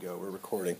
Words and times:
go. 0.00 0.16
We're 0.16 0.30
recording. 0.30 0.78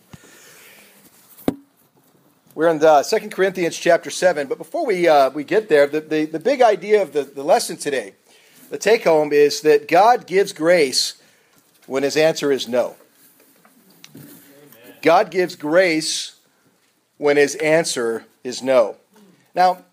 We're 2.54 2.68
in 2.68 2.78
the 2.78 3.02
2 3.02 3.28
Corinthians 3.28 3.76
chapter 3.76 4.08
7. 4.08 4.46
But 4.46 4.56
before 4.56 4.86
we, 4.86 5.08
uh, 5.08 5.28
we 5.28 5.44
get 5.44 5.68
there, 5.68 5.86
the, 5.86 6.00
the, 6.00 6.24
the 6.24 6.38
big 6.38 6.62
idea 6.62 7.02
of 7.02 7.12
the, 7.12 7.24
the 7.24 7.42
lesson 7.42 7.76
today, 7.76 8.14
the 8.70 8.78
take 8.78 9.04
home, 9.04 9.30
is 9.30 9.60
that 9.60 9.88
God 9.88 10.26
gives 10.26 10.54
grace 10.54 11.20
when 11.86 12.02
his 12.02 12.16
answer 12.16 12.50
is 12.50 12.66
no. 12.66 12.96
Amen. 14.16 14.28
God 15.02 15.30
gives 15.30 15.54
grace 15.54 16.36
when 17.18 17.36
his 17.36 17.56
answer 17.56 18.24
is 18.42 18.62
no. 18.62 18.96
Now, 19.54 19.84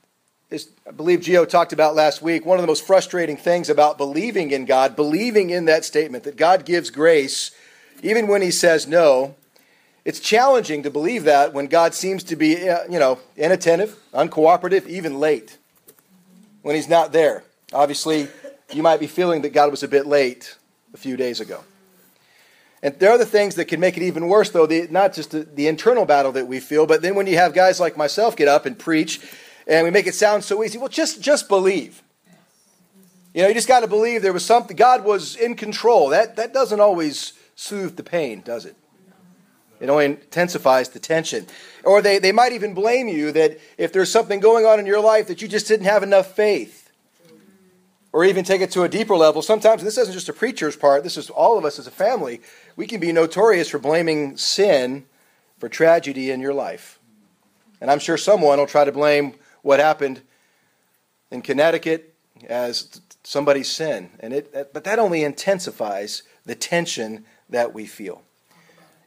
as 0.52 0.70
I 0.88 0.92
believe 0.92 1.20
Gio 1.20 1.48
talked 1.50 1.74
about 1.74 1.96
last 1.96 2.22
week, 2.22 2.46
one 2.46 2.60
of 2.60 2.64
the 2.64 2.68
most 2.68 2.88
frustrating 2.88 3.36
things 3.36 3.70
about 3.70 3.98
believing 3.98 4.52
in 4.52 4.64
God, 4.64 4.96
believing 4.96 5.50
in 5.50 5.66
that 5.66 5.84
statement 5.84 6.24
that 6.24 6.38
God 6.38 6.64
gives 6.64 6.90
grace 6.90 7.52
even 8.02 8.28
when 8.28 8.42
he 8.42 8.52
says 8.52 8.88
no, 8.88 9.36
it's 10.06 10.20
challenging 10.20 10.84
to 10.84 10.90
believe 10.90 11.26
that 11.26 11.54
when 11.54 11.68
God 11.68 11.94
seems 11.94 12.24
to 12.26 12.36
be, 12.36 12.70
uh, 12.70 12.80
you 12.90 13.00
know, 13.00 13.20
inattentive, 13.36 13.98
uncooperative, 14.14 14.88
even 14.88 15.20
late. 15.20 15.58
When 16.62 16.76
he's 16.76 16.90
not 16.90 17.12
there. 17.12 17.44
Obviously, 17.74 18.28
you 18.74 18.84
might 18.84 19.00
be 19.00 19.08
feeling 19.08 19.42
that 19.42 19.54
God 19.54 19.72
was 19.72 19.84
a 19.84 19.88
bit 19.88 20.06
late 20.06 20.56
a 20.94 20.98
few 20.98 21.18
days 21.18 21.40
ago. 21.40 21.64
And 22.84 22.98
there 23.00 23.12
are 23.12 23.18
the 23.18 23.26
things 23.26 23.56
that 23.56 23.66
can 23.66 23.80
make 23.80 23.98
it 23.98 24.04
even 24.04 24.28
worse, 24.28 24.50
though, 24.50 24.66
the, 24.66 24.88
not 24.90 25.14
just 25.14 25.32
the, 25.32 25.44
the 25.44 25.68
internal 25.68 26.06
battle 26.06 26.32
that 26.34 26.48
we 26.48 26.60
feel, 26.60 26.86
but 26.86 27.02
then 27.02 27.16
when 27.16 27.28
you 27.28 27.36
have 27.38 27.54
guys 27.54 27.80
like 27.80 27.98
myself 27.98 28.36
get 28.36 28.48
up 28.48 28.66
and 28.66 28.78
preach 28.78 29.20
and 29.68 29.84
we 29.84 29.92
make 29.92 30.08
it 30.08 30.16
sound 30.16 30.44
so 30.44 30.64
easy. 30.64 30.78
Well, 30.78 30.88
just 30.88 31.22
just 31.22 31.50
believe. 31.50 32.02
You 33.34 33.42
know, 33.42 33.50
you 33.50 33.54
just 33.54 33.68
got 33.68 33.82
to 33.82 33.88
believe 33.88 34.22
there 34.22 34.34
was 34.34 34.46
something. 34.46 34.76
God 34.76 35.04
was 35.04 35.36
in 35.36 35.56
control. 35.56 36.10
That 36.10 36.38
that 36.38 36.54
doesn't 36.54 36.80
always 36.80 37.34
soothe 37.58 37.98
the 37.98 38.04
pain, 38.04 38.42
does 38.46 38.66
it? 38.66 38.78
It 39.80 39.90
only 39.90 40.06
intensifies 40.06 40.90
the 40.90 41.00
tension. 41.00 41.48
Or 41.84 42.02
they, 42.02 42.20
they 42.20 42.32
might 42.32 42.54
even 42.54 42.74
blame 42.74 43.08
you 43.08 43.32
that 43.34 43.60
if 43.78 43.92
there's 43.92 44.12
something 44.12 44.40
going 44.40 44.66
on 44.66 44.80
in 44.80 44.86
your 44.86 45.02
life 45.02 45.28
that 45.28 45.42
you 45.42 45.48
just 45.48 45.68
didn't 45.68 45.86
have 45.86 46.04
enough 46.04 46.36
faith. 46.36 46.92
Or 48.14 48.24
even 48.24 48.46
take 48.46 48.62
it 48.62 48.72
to 48.72 48.84
a 48.84 48.90
deeper 48.90 49.16
level. 49.16 49.42
Sometimes 49.42 49.84
this 49.84 49.98
isn't 49.98 50.14
just 50.14 50.30
a 50.30 50.34
preacher's 50.34 50.76
part, 50.76 51.04
this 51.04 51.18
is 51.18 51.30
all 51.30 51.58
of 51.58 51.66
us 51.66 51.78
as 51.78 51.88
a 51.88 51.92
family. 51.92 52.42
We 52.76 52.88
can 52.88 53.00
be 53.00 53.12
notorious 53.12 53.70
for 53.70 53.80
blaming 53.80 54.38
sin 54.38 55.06
for 55.60 55.68
tragedy 55.68 56.32
in 56.32 56.40
your 56.40 56.54
life. 56.54 57.00
And 57.82 57.92
I'm 57.92 58.00
sure 58.00 58.18
someone 58.18 58.60
will 58.60 58.68
try 58.68 58.86
to 58.86 58.92
blame 58.92 59.34
what 59.62 59.80
happened 59.80 60.22
in 61.30 61.42
Connecticut 61.42 62.16
as 62.48 63.02
somebody's 63.24 63.70
sin. 63.70 64.10
And 64.20 64.34
it, 64.34 64.74
but 64.74 64.84
that 64.86 65.00
only 65.00 65.24
intensifies 65.24 66.24
the 66.46 66.56
tension 66.56 67.26
that 67.50 67.74
we 67.74 67.86
feel. 67.86 68.24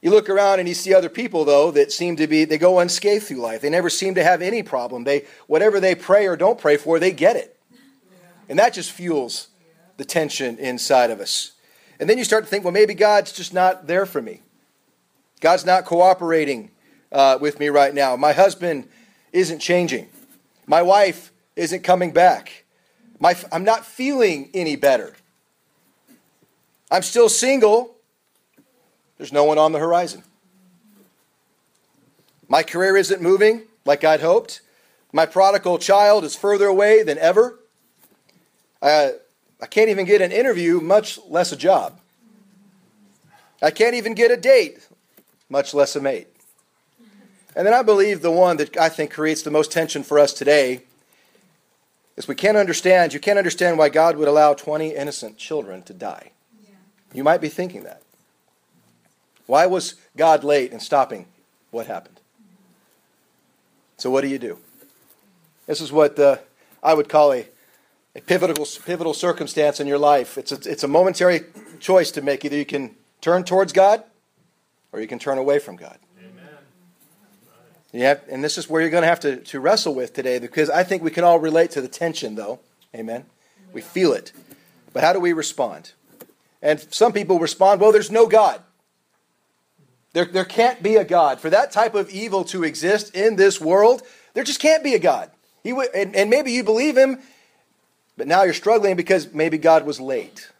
You 0.02 0.10
look 0.10 0.30
around 0.30 0.60
and 0.60 0.68
you 0.68 0.74
see 0.74 0.94
other 0.94 1.10
people, 1.10 1.44
though, 1.44 1.70
that 1.72 1.92
seem 1.92 2.16
to 2.16 2.26
be, 2.26 2.44
they 2.44 2.56
go 2.56 2.78
unscathed 2.78 3.24
through 3.24 3.38
life. 3.38 3.60
They 3.60 3.68
never 3.68 3.90
seem 3.90 4.14
to 4.14 4.24
have 4.24 4.40
any 4.40 4.62
problem. 4.62 5.04
They, 5.04 5.26
whatever 5.46 5.78
they 5.78 5.94
pray 5.94 6.26
or 6.26 6.36
don't 6.36 6.58
pray 6.58 6.78
for, 6.78 6.98
they 6.98 7.12
get 7.12 7.36
it. 7.36 7.58
And 8.48 8.58
that 8.58 8.72
just 8.72 8.92
fuels 8.92 9.48
the 9.98 10.04
tension 10.04 10.56
inside 10.58 11.10
of 11.10 11.20
us. 11.20 11.52
And 11.98 12.08
then 12.08 12.16
you 12.16 12.24
start 12.24 12.44
to 12.44 12.50
think, 12.50 12.64
well, 12.64 12.72
maybe 12.72 12.94
God's 12.94 13.32
just 13.32 13.52
not 13.52 13.86
there 13.86 14.06
for 14.06 14.22
me. 14.22 14.40
God's 15.40 15.66
not 15.66 15.84
cooperating 15.84 16.70
uh, 17.12 17.36
with 17.40 17.60
me 17.60 17.68
right 17.68 17.92
now. 17.92 18.16
My 18.16 18.32
husband 18.32 18.88
isn't 19.32 19.58
changing. 19.58 20.08
My 20.66 20.80
wife 20.80 21.30
isn't 21.56 21.82
coming 21.82 22.12
back. 22.12 22.64
My, 23.18 23.34
I'm 23.52 23.64
not 23.64 23.84
feeling 23.84 24.48
any 24.54 24.76
better. 24.76 25.14
I'm 26.90 27.02
still 27.02 27.28
single. 27.28 27.96
There's 29.20 29.34
no 29.34 29.44
one 29.44 29.58
on 29.58 29.72
the 29.72 29.78
horizon. 29.78 30.22
My 32.48 32.62
career 32.62 32.96
isn't 32.96 33.20
moving 33.20 33.64
like 33.84 34.02
I'd 34.02 34.22
hoped. 34.22 34.62
My 35.12 35.26
prodigal 35.26 35.76
child 35.76 36.24
is 36.24 36.34
further 36.34 36.64
away 36.64 37.02
than 37.02 37.18
ever. 37.18 37.58
I, 38.80 39.16
I 39.60 39.66
can't 39.66 39.90
even 39.90 40.06
get 40.06 40.22
an 40.22 40.32
interview, 40.32 40.80
much 40.80 41.18
less 41.28 41.52
a 41.52 41.56
job. 41.56 42.00
I 43.60 43.70
can't 43.70 43.94
even 43.94 44.14
get 44.14 44.30
a 44.30 44.38
date, 44.38 44.88
much 45.50 45.74
less 45.74 45.94
a 45.94 46.00
mate. 46.00 46.28
And 47.54 47.66
then 47.66 47.74
I 47.74 47.82
believe 47.82 48.22
the 48.22 48.30
one 48.30 48.56
that 48.56 48.74
I 48.78 48.88
think 48.88 49.10
creates 49.10 49.42
the 49.42 49.50
most 49.50 49.70
tension 49.70 50.02
for 50.02 50.18
us 50.18 50.32
today 50.32 50.84
is 52.16 52.26
we 52.26 52.34
can't 52.34 52.56
understand, 52.56 53.12
you 53.12 53.20
can't 53.20 53.36
understand 53.36 53.76
why 53.76 53.90
God 53.90 54.16
would 54.16 54.28
allow 54.28 54.54
20 54.54 54.96
innocent 54.96 55.36
children 55.36 55.82
to 55.82 55.92
die. 55.92 56.30
Yeah. 56.62 56.70
You 57.12 57.22
might 57.22 57.42
be 57.42 57.50
thinking 57.50 57.82
that. 57.82 58.00
Why 59.50 59.66
was 59.66 59.96
God 60.16 60.44
late 60.44 60.70
in 60.70 60.78
stopping 60.78 61.26
what 61.72 61.88
happened? 61.88 62.20
So, 63.96 64.08
what 64.08 64.20
do 64.20 64.28
you 64.28 64.38
do? 64.38 64.58
This 65.66 65.80
is 65.80 65.90
what 65.90 66.16
uh, 66.20 66.36
I 66.84 66.94
would 66.94 67.08
call 67.08 67.32
a, 67.32 67.48
a 68.14 68.20
pivotal, 68.20 68.64
pivotal 68.86 69.12
circumstance 69.12 69.80
in 69.80 69.88
your 69.88 69.98
life. 69.98 70.38
It's 70.38 70.52
a, 70.52 70.70
it's 70.70 70.84
a 70.84 70.88
momentary 70.88 71.40
choice 71.80 72.12
to 72.12 72.22
make. 72.22 72.44
Either 72.44 72.54
you 72.54 72.64
can 72.64 72.94
turn 73.20 73.42
towards 73.42 73.72
God 73.72 74.04
or 74.92 75.00
you 75.00 75.08
can 75.08 75.18
turn 75.18 75.36
away 75.36 75.58
from 75.58 75.74
God. 75.74 75.98
Yeah, 77.90 78.18
and 78.30 78.44
this 78.44 78.56
is 78.56 78.70
where 78.70 78.80
you're 78.80 78.90
going 78.90 79.02
to 79.02 79.08
have 79.08 79.18
to, 79.20 79.38
to 79.38 79.58
wrestle 79.58 79.96
with 79.96 80.14
today 80.14 80.38
because 80.38 80.70
I 80.70 80.84
think 80.84 81.02
we 81.02 81.10
can 81.10 81.24
all 81.24 81.40
relate 81.40 81.72
to 81.72 81.80
the 81.80 81.88
tension, 81.88 82.36
though. 82.36 82.60
Amen. 82.94 83.24
We 83.72 83.80
feel 83.80 84.12
it. 84.12 84.30
But 84.92 85.02
how 85.02 85.12
do 85.12 85.18
we 85.18 85.32
respond? 85.32 85.90
And 86.62 86.78
some 86.94 87.12
people 87.12 87.40
respond, 87.40 87.80
well, 87.80 87.90
there's 87.90 88.12
no 88.12 88.28
God. 88.28 88.62
There, 90.12 90.24
there 90.24 90.44
can't 90.44 90.82
be 90.82 90.96
a 90.96 91.04
God. 91.04 91.40
For 91.40 91.50
that 91.50 91.70
type 91.70 91.94
of 91.94 92.10
evil 92.10 92.44
to 92.44 92.64
exist 92.64 93.14
in 93.14 93.36
this 93.36 93.60
world, 93.60 94.02
there 94.34 94.44
just 94.44 94.60
can't 94.60 94.82
be 94.82 94.94
a 94.94 94.98
God. 94.98 95.30
He 95.62 95.70
and, 95.70 96.16
and 96.16 96.30
maybe 96.30 96.52
you 96.52 96.64
believe 96.64 96.96
him, 96.96 97.20
but 98.16 98.26
now 98.26 98.42
you're 98.42 98.54
struggling 98.54 98.96
because 98.96 99.32
maybe 99.32 99.58
God 99.58 99.84
was 99.84 100.00
late. 100.00 100.50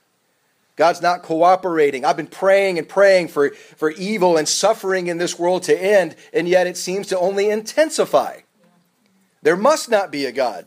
God's 0.76 1.02
not 1.02 1.22
cooperating. 1.22 2.04
I've 2.04 2.16
been 2.16 2.26
praying 2.26 2.78
and 2.78 2.88
praying 2.88 3.28
for, 3.28 3.50
for 3.50 3.90
evil 3.90 4.36
and 4.36 4.48
suffering 4.48 5.08
in 5.08 5.18
this 5.18 5.38
world 5.38 5.64
to 5.64 5.78
end, 5.78 6.16
and 6.32 6.48
yet 6.48 6.66
it 6.66 6.76
seems 6.76 7.08
to 7.08 7.18
only 7.18 7.50
intensify. 7.50 8.40
There 9.42 9.56
must 9.56 9.90
not 9.90 10.10
be 10.10 10.26
a 10.26 10.32
God. 10.32 10.66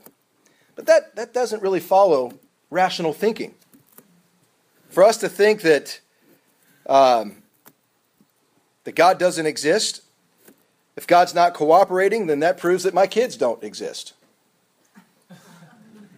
But 0.76 0.86
that, 0.88 1.16
that 1.16 1.34
doesn't 1.34 1.62
really 1.62 1.80
follow 1.80 2.34
rational 2.70 3.14
thinking. 3.14 3.54
For 4.90 5.04
us 5.04 5.18
to 5.18 5.30
think 5.30 5.62
that, 5.62 6.00
um, 6.88 7.43
that 8.84 8.96
God 8.96 9.18
doesn't 9.18 9.46
exist, 9.46 10.02
if 10.96 11.08
God's 11.08 11.34
not 11.34 11.54
cooperating, 11.54 12.28
then 12.28 12.40
that 12.42 12.58
proves 12.58 12.84
that 12.84 12.94
my 12.94 13.08
kids 13.08 13.36
don't 13.36 13.64
exist. 13.64 14.14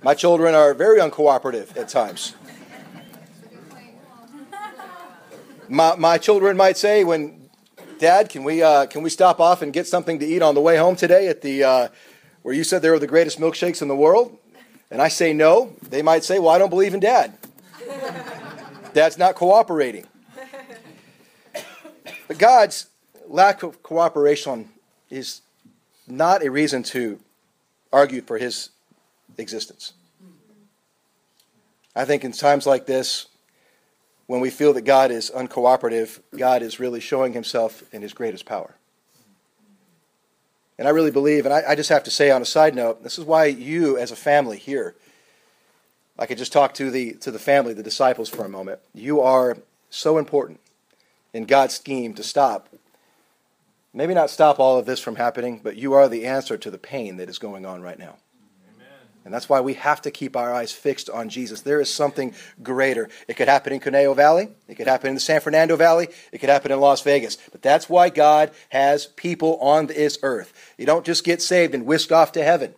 My 0.04 0.14
children 0.14 0.54
are 0.54 0.74
very 0.74 1.00
uncooperative 1.00 1.76
at 1.78 1.90
times. 1.90 2.36
My, 5.68 5.96
my 5.96 6.18
children 6.20 6.56
might 6.58 6.78
say, 6.78 7.04
when 7.04 7.50
Dad, 7.98 8.30
can 8.30 8.44
we, 8.44 8.62
uh, 8.62 8.86
can 8.86 9.02
we 9.02 9.10
stop 9.10 9.40
off 9.40 9.62
and 9.62 9.74
get 9.74 9.88
something 9.88 10.20
to 10.20 10.26
eat 10.26 10.42
on 10.44 10.54
the 10.54 10.62
way 10.62 10.78
home 10.78 10.96
today 10.96 11.28
at 11.28 11.42
the, 11.42 11.64
uh, 11.64 11.88
where 12.44 12.54
you 12.54 12.64
said 12.64 12.82
there 12.82 12.92
were 12.92 13.00
the 13.00 13.08
greatest 13.08 13.40
milkshakes 13.40 13.82
in 13.82 13.88
the 13.88 13.96
world? 13.96 14.38
And 14.92 15.02
I 15.02 15.08
say 15.08 15.34
no. 15.34 15.74
They 15.82 16.04
might 16.04 16.24
say, 16.24 16.38
well, 16.38 16.50
I 16.50 16.60
don't 16.60 16.70
believe 16.70 16.94
in 16.94 17.00
Dad. 17.00 17.34
Dad's 18.94 19.18
not 19.18 19.36
cooperating. 19.36 20.06
God's 22.38 22.88
lack 23.28 23.64
of 23.64 23.82
cooperation 23.84 24.70
is 25.10 25.42
not 26.08 26.44
a 26.44 26.52
reason 26.52 26.84
to 26.84 27.20
argue 27.92 28.22
for 28.22 28.38
his 28.38 28.70
existence. 29.38 29.94
I 31.96 32.06
think 32.06 32.24
in 32.24 32.32
times 32.32 32.66
like 32.66 32.86
this, 32.86 33.28
when 34.28 34.42
we 34.42 34.50
feel 34.50 34.74
that 34.74 34.82
God 34.82 35.12
is 35.12 35.32
uncooperative, 35.32 36.20
God 36.38 36.62
is 36.62 36.80
really 36.80 37.00
showing 37.00 37.34
himself 37.34 37.84
in 37.94 38.02
his 38.02 38.14
greatest 38.14 38.46
power. 38.46 38.76
And 40.78 40.88
I 40.88 40.92
really 40.92 41.12
believe, 41.12 41.46
and 41.46 41.54
I, 41.54 41.64
I, 41.70 41.76
just 41.76 41.90
have 41.90 42.04
to 42.04 42.12
say 42.12 42.32
on 42.32 42.42
a 42.42 42.46
side 42.46 42.76
note, 42.76 43.02
this 43.02 43.18
is 43.18 43.24
why 43.24 43.46
you 43.46 43.98
as 43.98 44.12
a 44.12 44.16
family 44.16 44.58
here, 44.58 44.96
I 46.20 46.26
could 46.26 46.38
just 46.38 46.52
talk 46.52 46.74
to 46.76 46.92
the 46.92 47.14
to 47.14 47.32
the 47.32 47.40
family, 47.40 47.74
the 47.74 47.84
disciples 47.84 48.30
for 48.30 48.44
a 48.44 48.50
moment. 48.50 48.80
You 48.94 49.22
are 49.22 49.58
so 49.90 50.18
important 50.18 50.60
in 51.36 51.44
God's 51.44 51.76
scheme 51.76 52.14
to 52.14 52.24
stop. 52.24 52.70
Maybe 53.94 54.14
not 54.14 54.30
stop 54.30 54.58
all 54.58 54.80
of 54.80 54.86
this 54.86 55.02
from 55.02 55.18
happening, 55.18 55.60
but 55.62 55.76
you 55.76 55.92
are 55.92 56.08
the 56.08 56.26
answer 56.26 56.58
to 56.58 56.72
the 56.72 56.78
pain 56.78 57.18
that 57.18 57.28
is 57.28 57.40
going 57.40 57.66
on 57.66 57.82
right 57.82 58.00
now. 58.00 58.16
And 59.26 59.34
that's 59.34 59.50
why 59.50 59.60
we 59.60 59.74
have 59.74 60.02
to 60.04 60.12
keep 60.12 60.38
our 60.38 60.54
eyes 60.54 60.72
fixed 60.72 61.10
on 61.10 61.28
Jesus. 61.28 61.62
There 61.62 61.82
is 61.82 61.94
something 61.94 62.34
greater. 62.64 63.10
It 63.28 63.36
could 63.36 63.50
happen 63.50 63.74
in 63.74 63.82
Conejo 63.82 64.14
Valley. 64.14 64.50
It 64.70 64.76
could 64.76 64.88
happen 64.88 65.10
in 65.10 65.16
the 65.16 65.20
San 65.20 65.42
Fernando 65.42 65.76
Valley. 65.76 66.08
It 66.32 66.38
could 66.38 66.50
happen 66.50 66.72
in 66.72 66.80
Las 66.80 67.02
Vegas. 67.02 67.38
But 67.52 67.62
that's 67.62 67.90
why 67.90 68.10
God 68.10 68.52
has 68.70 69.08
people 69.08 69.58
on 69.58 69.88
this 69.88 70.18
earth. 70.24 70.54
You 70.78 70.86
don't 70.86 71.06
just 71.06 71.26
get 71.26 71.42
saved 71.42 71.74
and 71.74 71.86
whisked 71.86 72.14
off 72.14 72.32
to 72.34 72.44
heaven. 72.44 72.76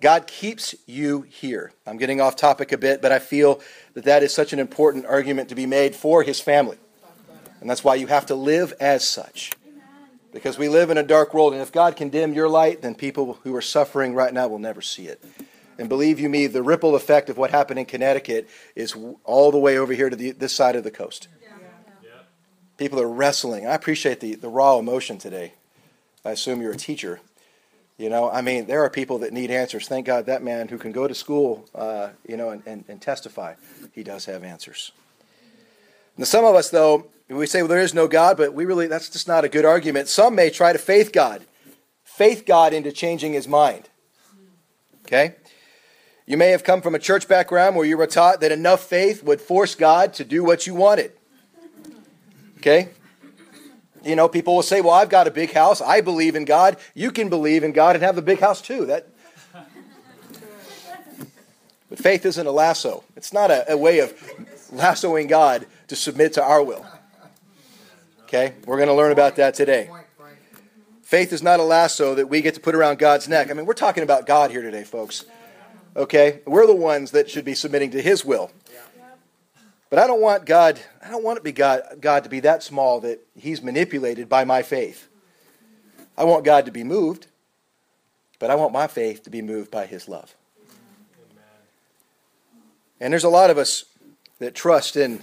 God 0.00 0.26
keeps 0.26 0.74
you 0.86 1.22
here. 1.22 1.72
I'm 1.86 1.98
getting 1.98 2.22
off 2.22 2.36
topic 2.36 2.72
a 2.72 2.78
bit, 2.78 3.02
but 3.02 3.12
I 3.12 3.18
feel 3.18 3.60
that 3.92 4.04
that 4.04 4.22
is 4.22 4.32
such 4.32 4.54
an 4.54 4.60
important 4.60 5.04
argument 5.04 5.50
to 5.50 5.54
be 5.54 5.66
made 5.66 5.94
for 5.94 6.22
his 6.22 6.40
family. 6.40 6.78
And 7.60 7.68
that's 7.68 7.84
why 7.84 7.94
you 7.96 8.06
have 8.06 8.26
to 8.26 8.34
live 8.34 8.72
as 8.80 9.06
such. 9.06 9.52
Because 10.32 10.58
we 10.58 10.68
live 10.68 10.90
in 10.90 10.98
a 10.98 11.02
dark 11.02 11.34
world, 11.34 11.52
and 11.52 11.60
if 11.60 11.72
God 11.72 11.96
dim 11.96 12.32
your 12.32 12.48
light, 12.48 12.82
then 12.82 12.94
people 12.94 13.38
who 13.42 13.54
are 13.54 13.62
suffering 13.62 14.14
right 14.14 14.32
now 14.32 14.48
will 14.48 14.58
never 14.58 14.80
see 14.80 15.06
it. 15.06 15.22
And 15.78 15.88
believe 15.88 16.20
you 16.20 16.28
me, 16.28 16.46
the 16.46 16.62
ripple 16.62 16.94
effect 16.94 17.30
of 17.30 17.38
what 17.38 17.50
happened 17.50 17.80
in 17.80 17.86
Connecticut 17.86 18.48
is 18.76 18.94
all 19.24 19.50
the 19.50 19.58
way 19.58 19.78
over 19.78 19.92
here 19.92 20.10
to 20.10 20.16
the, 20.16 20.30
this 20.32 20.52
side 20.52 20.76
of 20.76 20.84
the 20.84 20.90
coast. 20.90 21.28
People 22.76 23.00
are 23.00 23.08
wrestling. 23.08 23.66
I 23.66 23.74
appreciate 23.74 24.20
the, 24.20 24.36
the 24.36 24.48
raw 24.48 24.78
emotion 24.78 25.18
today. 25.18 25.54
I 26.24 26.30
assume 26.30 26.62
you're 26.62 26.72
a 26.72 26.76
teacher. 26.76 27.20
You 27.98 28.08
know, 28.08 28.30
I 28.30 28.40
mean, 28.40 28.66
there 28.66 28.82
are 28.84 28.88
people 28.88 29.18
that 29.18 29.32
need 29.32 29.50
answers. 29.50 29.86
Thank 29.86 30.06
God 30.06 30.26
that 30.26 30.42
man 30.42 30.68
who 30.68 30.78
can 30.78 30.92
go 30.92 31.06
to 31.06 31.14
school, 31.14 31.68
uh, 31.74 32.10
you 32.26 32.36
know, 32.36 32.50
and, 32.50 32.62
and, 32.64 32.84
and 32.88 33.00
testify, 33.00 33.54
he 33.92 34.02
does 34.02 34.24
have 34.24 34.44
answers. 34.44 34.92
Now, 36.16 36.24
some 36.24 36.44
of 36.44 36.54
us, 36.54 36.70
though, 36.70 37.06
we 37.38 37.46
say, 37.46 37.62
well, 37.62 37.68
there 37.68 37.80
is 37.80 37.94
no 37.94 38.08
God, 38.08 38.36
but 38.36 38.54
we 38.54 38.64
really, 38.64 38.88
that's 38.88 39.08
just 39.08 39.28
not 39.28 39.44
a 39.44 39.48
good 39.48 39.64
argument. 39.64 40.08
Some 40.08 40.34
may 40.34 40.50
try 40.50 40.72
to 40.72 40.78
faith 40.78 41.12
God, 41.12 41.44
faith 42.02 42.44
God 42.44 42.72
into 42.72 42.90
changing 42.90 43.34
his 43.34 43.46
mind. 43.46 43.88
Okay? 45.06 45.36
You 46.26 46.36
may 46.36 46.50
have 46.50 46.64
come 46.64 46.80
from 46.82 46.94
a 46.94 46.98
church 46.98 47.28
background 47.28 47.76
where 47.76 47.86
you 47.86 47.96
were 47.96 48.06
taught 48.06 48.40
that 48.40 48.52
enough 48.52 48.82
faith 48.82 49.22
would 49.22 49.40
force 49.40 49.74
God 49.74 50.14
to 50.14 50.24
do 50.24 50.44
what 50.44 50.66
you 50.66 50.74
wanted. 50.74 51.12
Okay? 52.58 52.88
You 54.04 54.16
know, 54.16 54.28
people 54.28 54.54
will 54.54 54.62
say, 54.62 54.80
well, 54.80 54.94
I've 54.94 55.08
got 55.08 55.26
a 55.26 55.30
big 55.30 55.52
house. 55.52 55.80
I 55.80 56.00
believe 56.00 56.36
in 56.36 56.44
God. 56.44 56.78
You 56.94 57.10
can 57.10 57.28
believe 57.28 57.64
in 57.64 57.72
God 57.72 57.96
and 57.96 58.04
have 58.04 58.16
a 58.18 58.22
big 58.22 58.40
house 58.40 58.60
too. 58.62 58.86
That. 58.86 59.08
But 61.88 61.98
faith 61.98 62.24
isn't 62.24 62.46
a 62.46 62.52
lasso. 62.52 63.04
It's 63.16 63.32
not 63.32 63.50
a, 63.50 63.72
a 63.72 63.76
way 63.76 63.98
of 63.98 64.14
lassoing 64.72 65.26
God 65.26 65.66
to 65.88 65.96
submit 65.96 66.32
to 66.34 66.42
our 66.42 66.62
will. 66.62 66.86
Okay? 68.30 68.54
We're 68.64 68.76
going 68.76 68.88
to 68.88 68.94
learn 68.94 69.10
about 69.10 69.34
that 69.36 69.54
today. 69.54 69.90
Faith 71.02 71.32
is 71.32 71.42
not 71.42 71.58
a 71.58 71.64
lasso 71.64 72.14
that 72.14 72.28
we 72.28 72.40
get 72.40 72.54
to 72.54 72.60
put 72.60 72.76
around 72.76 73.00
God's 73.00 73.26
neck. 73.26 73.50
I 73.50 73.54
mean, 73.54 73.66
we're 73.66 73.74
talking 73.74 74.04
about 74.04 74.24
God 74.24 74.52
here 74.52 74.62
today, 74.62 74.84
folks. 74.84 75.24
Okay? 75.96 76.38
We're 76.46 76.68
the 76.68 76.74
ones 76.76 77.10
that 77.10 77.28
should 77.28 77.44
be 77.44 77.56
submitting 77.56 77.90
to 77.90 78.00
His 78.00 78.24
will. 78.24 78.52
But 79.88 79.98
I 79.98 80.06
don't 80.06 80.20
want 80.20 80.46
God, 80.46 80.78
I 81.04 81.10
don't 81.10 81.24
want 81.24 81.38
it 81.38 81.42
be 81.42 81.50
God, 81.50 81.82
God 82.00 82.22
to 82.22 82.30
be 82.30 82.38
that 82.38 82.62
small 82.62 83.00
that 83.00 83.18
He's 83.34 83.62
manipulated 83.62 84.28
by 84.28 84.44
my 84.44 84.62
faith. 84.62 85.08
I 86.16 86.22
want 86.22 86.44
God 86.44 86.66
to 86.66 86.70
be 86.70 86.84
moved, 86.84 87.26
but 88.38 88.48
I 88.48 88.54
want 88.54 88.72
my 88.72 88.86
faith 88.86 89.24
to 89.24 89.30
be 89.30 89.42
moved 89.42 89.72
by 89.72 89.86
His 89.86 90.08
love. 90.08 90.36
And 93.00 93.12
there's 93.12 93.24
a 93.24 93.28
lot 93.28 93.50
of 93.50 93.58
us 93.58 93.86
that 94.38 94.54
trust 94.54 94.96
in, 94.96 95.20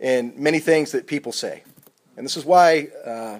in 0.00 0.32
many 0.38 0.60
things 0.60 0.92
that 0.92 1.06
people 1.06 1.30
say. 1.30 1.64
And 2.16 2.24
this 2.24 2.36
is 2.36 2.44
why, 2.44 2.88
uh, 3.04 3.38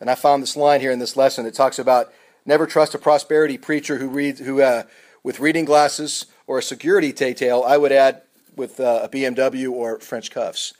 and 0.00 0.10
I 0.10 0.14
found 0.14 0.42
this 0.42 0.56
line 0.56 0.80
here 0.80 0.90
in 0.90 0.98
this 0.98 1.16
lesson. 1.16 1.46
It 1.46 1.54
talks 1.54 1.78
about 1.78 2.12
never 2.44 2.66
trust 2.66 2.94
a 2.94 2.98
prosperity 2.98 3.58
preacher 3.58 3.98
who 3.98 4.08
reads, 4.08 4.40
who 4.40 4.60
uh, 4.60 4.84
with 5.22 5.40
reading 5.40 5.64
glasses 5.64 6.26
or 6.46 6.58
a 6.58 6.62
security 6.62 7.12
detail. 7.12 7.64
I 7.66 7.76
would 7.76 7.92
add 7.92 8.22
with 8.56 8.80
uh, 8.80 9.00
a 9.04 9.08
BMW 9.08 9.70
or 9.70 9.98
French 10.00 10.30
cuffs. 10.30 10.74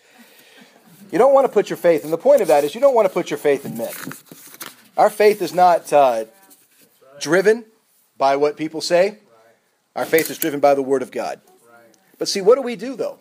You 1.10 1.18
don't 1.18 1.34
want 1.34 1.46
to 1.46 1.52
put 1.52 1.70
your 1.70 1.76
faith, 1.76 2.04
and 2.04 2.12
the 2.12 2.18
point 2.18 2.40
of 2.40 2.48
that 2.48 2.62
is 2.62 2.74
you 2.74 2.80
don't 2.80 2.94
want 2.94 3.08
to 3.08 3.12
put 3.12 3.30
your 3.30 3.38
faith 3.38 3.64
in 3.64 3.76
men. 3.76 3.90
Our 4.96 5.10
faith 5.10 5.42
is 5.42 5.52
not 5.54 5.92
uh, 5.92 6.26
driven 7.20 7.64
by 8.16 8.36
what 8.36 8.56
people 8.56 8.80
say. 8.80 9.18
Our 9.96 10.04
faith 10.04 10.30
is 10.30 10.38
driven 10.38 10.60
by 10.60 10.74
the 10.74 10.82
Word 10.82 11.02
of 11.02 11.10
God. 11.10 11.40
But 12.18 12.28
see, 12.28 12.40
what 12.40 12.56
do 12.56 12.62
we 12.62 12.76
do 12.76 12.96
though? 12.96 13.18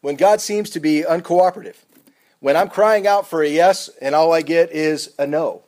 When 0.00 0.16
God 0.16 0.40
seems 0.40 0.68
to 0.70 0.80
be 0.80 1.02
uncooperative, 1.08 1.76
when 2.44 2.58
I'm 2.58 2.68
crying 2.68 3.06
out 3.06 3.26
for 3.26 3.42
a 3.42 3.48
yes 3.48 3.88
and 4.02 4.14
all 4.14 4.34
I 4.34 4.42
get 4.42 4.70
is 4.70 5.14
a 5.18 5.26
no. 5.26 5.62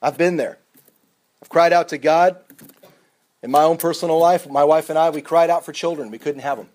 I've 0.00 0.16
been 0.16 0.38
there. 0.38 0.56
I've 1.42 1.50
cried 1.50 1.74
out 1.74 1.90
to 1.90 1.98
God. 1.98 2.38
In 3.42 3.50
my 3.50 3.62
own 3.62 3.76
personal 3.76 4.18
life, 4.18 4.48
my 4.48 4.64
wife 4.64 4.88
and 4.88 4.98
I, 4.98 5.10
we 5.10 5.20
cried 5.20 5.50
out 5.50 5.62
for 5.62 5.74
children. 5.74 6.10
We 6.10 6.16
couldn't 6.16 6.40
have 6.40 6.56
them. 6.56 6.70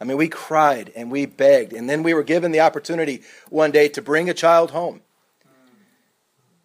I 0.00 0.04
mean, 0.04 0.16
we 0.16 0.28
cried 0.28 0.92
and 0.94 1.10
we 1.10 1.26
begged. 1.26 1.72
And 1.72 1.90
then 1.90 2.04
we 2.04 2.14
were 2.14 2.22
given 2.22 2.52
the 2.52 2.60
opportunity 2.60 3.24
one 3.48 3.72
day 3.72 3.88
to 3.88 4.00
bring 4.00 4.30
a 4.30 4.34
child 4.34 4.70
home. 4.70 5.00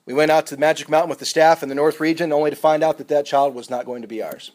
We 0.06 0.14
went 0.14 0.30
out 0.30 0.46
to 0.48 0.56
the 0.56 0.62
Magic 0.62 0.88
Mountain 0.88 1.10
with 1.10 1.18
the 1.18 1.26
staff 1.26 1.64
in 1.64 1.70
the 1.70 1.76
North 1.76 2.00
region 2.00 2.32
only 2.32 2.52
to 2.52 2.56
find 2.56 2.84
out 2.84 3.00
that 3.00 3.08
that 3.08 3.26
child 3.26 3.56
was 3.56 3.72
not 3.72 3.88
going 3.88 4.04
to 4.04 4.08
be 4.08 4.22
ours. 4.22 4.52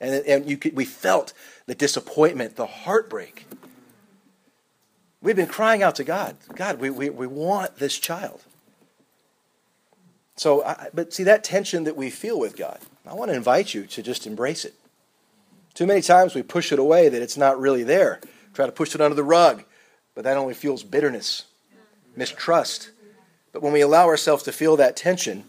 And, 0.00 0.24
and 0.24 0.48
you 0.48 0.56
could, 0.56 0.74
we 0.74 0.86
felt 0.86 1.34
the 1.66 1.74
disappointment, 1.74 2.56
the 2.56 2.64
heartbreak. 2.64 3.46
We've 5.24 5.34
been 5.34 5.46
crying 5.46 5.82
out 5.82 5.96
to 5.96 6.04
God 6.04 6.36
God, 6.54 6.78
we, 6.78 6.90
we, 6.90 7.08
we 7.08 7.26
want 7.26 7.78
this 7.78 7.98
child. 7.98 8.42
So, 10.36 10.62
I, 10.62 10.88
but 10.92 11.14
see, 11.14 11.22
that 11.24 11.42
tension 11.42 11.84
that 11.84 11.96
we 11.96 12.10
feel 12.10 12.38
with 12.38 12.56
God, 12.56 12.78
I 13.06 13.14
want 13.14 13.30
to 13.30 13.36
invite 13.36 13.72
you 13.72 13.86
to 13.86 14.02
just 14.02 14.26
embrace 14.26 14.64
it. 14.64 14.74
Too 15.72 15.86
many 15.86 16.02
times 16.02 16.34
we 16.34 16.42
push 16.42 16.72
it 16.72 16.78
away 16.78 17.08
that 17.08 17.22
it's 17.22 17.38
not 17.38 17.58
really 17.58 17.84
there, 17.84 18.20
try 18.52 18.66
to 18.66 18.72
push 18.72 18.94
it 18.94 19.00
under 19.00 19.14
the 19.14 19.24
rug, 19.24 19.64
but 20.14 20.24
that 20.24 20.36
only 20.36 20.54
fuels 20.54 20.82
bitterness, 20.82 21.44
mistrust. 22.14 22.90
But 23.52 23.62
when 23.62 23.72
we 23.72 23.80
allow 23.80 24.06
ourselves 24.06 24.42
to 24.42 24.52
feel 24.52 24.76
that 24.76 24.96
tension 24.96 25.44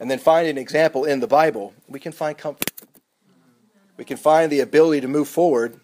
and 0.00 0.10
then 0.10 0.18
find 0.18 0.48
an 0.48 0.58
example 0.58 1.04
in 1.04 1.20
the 1.20 1.28
Bible, 1.28 1.74
we 1.86 2.00
can 2.00 2.12
find 2.12 2.36
comfort. 2.36 2.72
We 3.96 4.04
can 4.04 4.16
find 4.16 4.50
the 4.50 4.60
ability 4.60 5.02
to 5.02 5.08
move 5.08 5.28
forward 5.28 5.78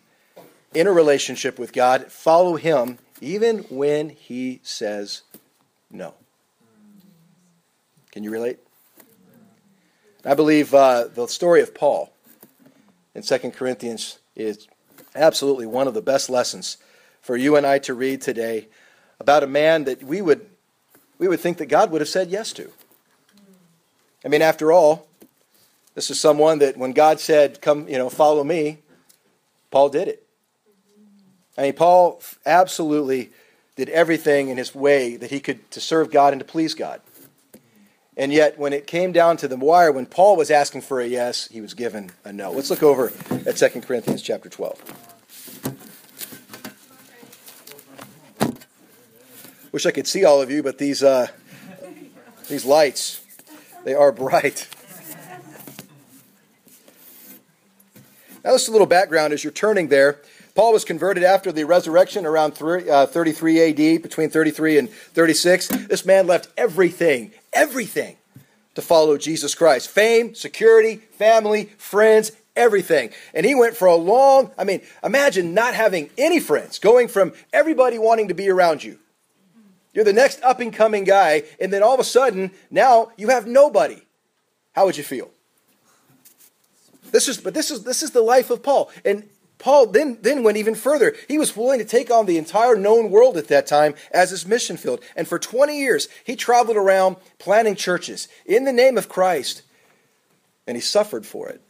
in 0.74 0.86
a 0.86 0.92
relationship 0.92 1.58
with 1.58 1.72
God, 1.72 2.10
follow 2.10 2.56
Him 2.56 2.98
even 3.22 3.58
when 3.70 4.08
he 4.08 4.60
says 4.64 5.22
no. 5.92 6.14
Can 8.10 8.24
you 8.24 8.32
relate? 8.32 8.58
I 10.24 10.34
believe 10.34 10.74
uh, 10.74 11.04
the 11.06 11.28
story 11.28 11.62
of 11.62 11.72
Paul 11.72 12.12
in 13.14 13.22
2 13.22 13.38
Corinthians 13.52 14.18
is 14.34 14.66
absolutely 15.14 15.66
one 15.66 15.86
of 15.86 15.94
the 15.94 16.02
best 16.02 16.28
lessons 16.28 16.78
for 17.20 17.36
you 17.36 17.54
and 17.54 17.64
I 17.64 17.78
to 17.80 17.94
read 17.94 18.22
today 18.22 18.66
about 19.20 19.44
a 19.44 19.46
man 19.46 19.84
that 19.84 20.02
we 20.02 20.20
would, 20.20 20.44
we 21.18 21.28
would 21.28 21.38
think 21.38 21.58
that 21.58 21.66
God 21.66 21.92
would 21.92 22.00
have 22.00 22.08
said 22.08 22.28
yes 22.28 22.52
to. 22.54 22.72
I 24.24 24.28
mean, 24.28 24.42
after 24.42 24.72
all, 24.72 25.06
this 25.94 26.10
is 26.10 26.18
someone 26.18 26.58
that 26.58 26.76
when 26.76 26.92
God 26.92 27.20
said, 27.20 27.60
Come, 27.60 27.86
you 27.88 27.98
know, 27.98 28.10
follow 28.10 28.42
me, 28.42 28.78
Paul 29.70 29.90
did 29.90 30.08
it. 30.08 30.21
I 31.56 31.62
mean, 31.62 31.72
Paul 31.74 32.22
absolutely 32.46 33.30
did 33.76 33.88
everything 33.90 34.48
in 34.48 34.56
his 34.56 34.74
way 34.74 35.16
that 35.16 35.30
he 35.30 35.40
could 35.40 35.70
to 35.70 35.80
serve 35.80 36.10
God 36.10 36.32
and 36.32 36.40
to 36.40 36.44
please 36.44 36.74
God. 36.74 37.00
And 38.16 38.32
yet, 38.32 38.58
when 38.58 38.72
it 38.74 38.86
came 38.86 39.12
down 39.12 39.38
to 39.38 39.48
the 39.48 39.56
wire, 39.56 39.90
when 39.90 40.04
Paul 40.04 40.36
was 40.36 40.50
asking 40.50 40.82
for 40.82 41.00
a 41.00 41.06
yes, 41.06 41.48
he 41.48 41.62
was 41.62 41.72
given 41.72 42.10
a 42.24 42.32
no. 42.32 42.52
Let's 42.52 42.68
look 42.68 42.82
over 42.82 43.10
at 43.46 43.56
2 43.56 43.80
Corinthians 43.80 44.20
chapter 44.20 44.50
12. 44.50 45.08
Wish 49.72 49.86
I 49.86 49.90
could 49.90 50.06
see 50.06 50.26
all 50.26 50.42
of 50.42 50.50
you, 50.50 50.62
but 50.62 50.76
these, 50.76 51.02
uh, 51.02 51.28
these 52.48 52.66
lights, 52.66 53.24
they 53.84 53.94
are 53.94 54.12
bright. 54.12 54.68
Now, 58.44 58.52
just 58.52 58.68
a 58.68 58.72
little 58.72 58.86
background 58.86 59.32
as 59.32 59.42
you're 59.42 59.52
turning 59.52 59.88
there. 59.88 60.20
Paul 60.54 60.72
was 60.72 60.84
converted 60.84 61.24
after 61.24 61.50
the 61.50 61.64
resurrection 61.64 62.26
around 62.26 62.52
33 62.52 62.90
uh, 62.90 63.68
AD, 63.68 64.02
between 64.02 64.28
33 64.28 64.78
and 64.78 64.90
36. 64.90 65.68
This 65.68 66.04
man 66.04 66.26
left 66.26 66.48
everything, 66.56 67.32
everything 67.52 68.16
to 68.74 68.82
follow 68.82 69.16
Jesus 69.16 69.54
Christ 69.54 69.88
fame, 69.88 70.34
security, 70.34 70.96
family, 70.96 71.66
friends, 71.78 72.32
everything. 72.54 73.10
And 73.34 73.46
he 73.46 73.54
went 73.54 73.76
for 73.76 73.86
a 73.86 73.94
long, 73.94 74.50
I 74.58 74.64
mean, 74.64 74.82
imagine 75.02 75.54
not 75.54 75.74
having 75.74 76.10
any 76.18 76.40
friends, 76.40 76.78
going 76.78 77.08
from 77.08 77.32
everybody 77.52 77.98
wanting 77.98 78.28
to 78.28 78.34
be 78.34 78.48
around 78.50 78.84
you. 78.84 78.98
You're 79.94 80.04
the 80.04 80.12
next 80.12 80.42
up 80.42 80.60
and 80.60 80.72
coming 80.72 81.04
guy, 81.04 81.44
and 81.60 81.72
then 81.72 81.82
all 81.82 81.94
of 81.94 82.00
a 82.00 82.04
sudden, 82.04 82.50
now 82.70 83.12
you 83.16 83.28
have 83.28 83.46
nobody. 83.46 84.00
How 84.72 84.86
would 84.86 84.96
you 84.96 85.04
feel? 85.04 85.30
This 87.10 87.28
is, 87.28 87.38
but 87.38 87.52
this 87.52 87.70
is 87.70 87.84
this 87.84 88.02
is 88.02 88.12
the 88.12 88.22
life 88.22 88.50
of 88.50 88.62
Paul, 88.62 88.90
and 89.04 89.28
Paul 89.62 89.86
then, 89.86 90.18
then 90.22 90.42
went 90.42 90.56
even 90.56 90.74
further. 90.74 91.14
He 91.28 91.38
was 91.38 91.56
willing 91.56 91.78
to 91.78 91.84
take 91.84 92.10
on 92.10 92.26
the 92.26 92.36
entire 92.36 92.74
known 92.74 93.12
world 93.12 93.36
at 93.36 93.46
that 93.46 93.64
time 93.64 93.94
as 94.10 94.30
his 94.30 94.44
mission 94.44 94.76
field. 94.76 95.00
And 95.14 95.28
for 95.28 95.38
20 95.38 95.78
years, 95.78 96.08
he 96.24 96.34
traveled 96.34 96.76
around 96.76 97.14
planting 97.38 97.76
churches 97.76 98.26
in 98.44 98.64
the 98.64 98.72
name 98.72 98.98
of 98.98 99.08
Christ. 99.08 99.62
And 100.66 100.76
he 100.76 100.80
suffered 100.80 101.24
for 101.24 101.48
it. 101.48 101.60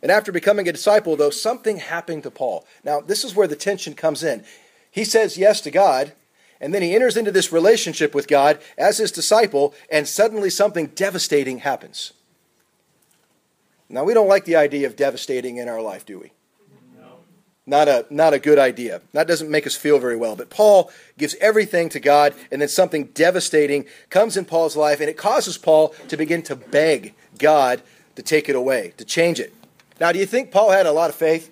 And 0.00 0.10
after 0.10 0.32
becoming 0.32 0.66
a 0.66 0.72
disciple, 0.72 1.14
though, 1.14 1.28
something 1.28 1.76
happened 1.76 2.22
to 2.22 2.30
Paul. 2.30 2.66
Now, 2.82 3.00
this 3.00 3.22
is 3.22 3.34
where 3.34 3.46
the 3.46 3.54
tension 3.54 3.92
comes 3.92 4.24
in. 4.24 4.42
He 4.90 5.04
says 5.04 5.36
yes 5.36 5.60
to 5.60 5.70
God, 5.70 6.12
and 6.58 6.72
then 6.72 6.80
he 6.80 6.94
enters 6.94 7.18
into 7.18 7.30
this 7.30 7.52
relationship 7.52 8.14
with 8.14 8.28
God 8.28 8.58
as 8.78 8.96
his 8.96 9.12
disciple, 9.12 9.74
and 9.90 10.08
suddenly 10.08 10.48
something 10.48 10.86
devastating 10.86 11.58
happens. 11.58 12.14
Now, 13.90 14.04
we 14.04 14.14
don't 14.14 14.28
like 14.28 14.46
the 14.46 14.56
idea 14.56 14.86
of 14.86 14.96
devastating 14.96 15.58
in 15.58 15.68
our 15.68 15.82
life, 15.82 16.06
do 16.06 16.18
we? 16.18 16.32
Not 17.64 17.86
a, 17.86 18.06
not 18.10 18.34
a 18.34 18.40
good 18.40 18.58
idea. 18.58 19.00
That 19.12 19.28
doesn't 19.28 19.48
make 19.50 19.66
us 19.66 19.76
feel 19.76 20.00
very 20.00 20.16
well. 20.16 20.34
But 20.34 20.50
Paul 20.50 20.90
gives 21.16 21.36
everything 21.40 21.88
to 21.90 22.00
God, 22.00 22.34
and 22.50 22.60
then 22.60 22.68
something 22.68 23.04
devastating 23.14 23.86
comes 24.10 24.36
in 24.36 24.44
Paul's 24.44 24.76
life, 24.76 25.00
and 25.00 25.08
it 25.08 25.16
causes 25.16 25.58
Paul 25.58 25.90
to 26.08 26.16
begin 26.16 26.42
to 26.42 26.56
beg 26.56 27.14
God 27.38 27.82
to 28.16 28.22
take 28.22 28.48
it 28.48 28.56
away, 28.56 28.94
to 28.96 29.04
change 29.04 29.38
it. 29.38 29.54
Now, 30.00 30.10
do 30.10 30.18
you 30.18 30.26
think 30.26 30.50
Paul 30.50 30.72
had 30.72 30.86
a 30.86 30.92
lot 30.92 31.08
of 31.08 31.16
faith? 31.16 31.50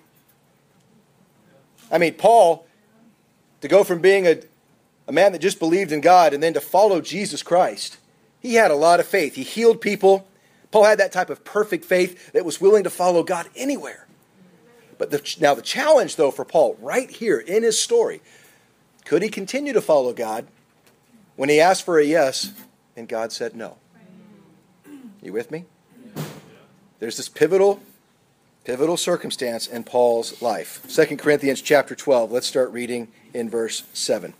I 1.89 1.97
mean, 1.97 2.13
Paul, 2.15 2.65
to 3.61 3.67
go 3.67 3.83
from 3.83 3.99
being 3.99 4.27
a, 4.27 4.41
a 5.07 5.11
man 5.11 5.31
that 5.31 5.39
just 5.39 5.59
believed 5.59 5.91
in 5.91 6.01
God 6.01 6.33
and 6.33 6.43
then 6.43 6.53
to 6.53 6.61
follow 6.61 6.99
Jesus 6.99 7.41
Christ, 7.41 7.97
he 8.41 8.55
had 8.55 8.71
a 8.71 8.75
lot 8.75 8.99
of 8.99 9.07
faith. 9.07 9.35
He 9.35 9.43
healed 9.43 9.79
people. 9.79 10.27
Paul 10.71 10.85
had 10.85 10.99
that 10.99 11.11
type 11.11 11.29
of 11.29 11.45
perfect 11.45 11.85
faith 11.85 12.33
that 12.33 12.43
was 12.43 12.59
willing 12.59 12.83
to 12.83 12.89
follow 12.89 13.23
God 13.23 13.49
anywhere. 13.55 14.07
But 15.01 15.09
the, 15.09 15.35
now, 15.39 15.55
the 15.55 15.63
challenge, 15.63 16.15
though, 16.15 16.29
for 16.29 16.45
Paul, 16.45 16.77
right 16.79 17.09
here 17.09 17.39
in 17.39 17.63
his 17.63 17.79
story, 17.79 18.21
could 19.03 19.23
he 19.23 19.29
continue 19.29 19.73
to 19.73 19.81
follow 19.81 20.13
God 20.13 20.45
when 21.35 21.49
he 21.49 21.59
asked 21.59 21.85
for 21.85 21.97
a 21.97 22.05
yes 22.05 22.51
and 22.95 23.07
God 23.07 23.31
said 23.31 23.55
no? 23.55 23.77
You 25.23 25.33
with 25.33 25.49
me? 25.49 25.65
There's 26.99 27.17
this 27.17 27.29
pivotal, 27.29 27.81
pivotal 28.63 28.95
circumstance 28.95 29.65
in 29.65 29.85
Paul's 29.85 30.39
life. 30.39 30.85
2 30.87 31.17
Corinthians 31.17 31.63
chapter 31.63 31.95
12. 31.95 32.31
Let's 32.31 32.45
start 32.45 32.71
reading 32.71 33.07
in 33.33 33.49
verse 33.49 33.81
7. 33.93 34.35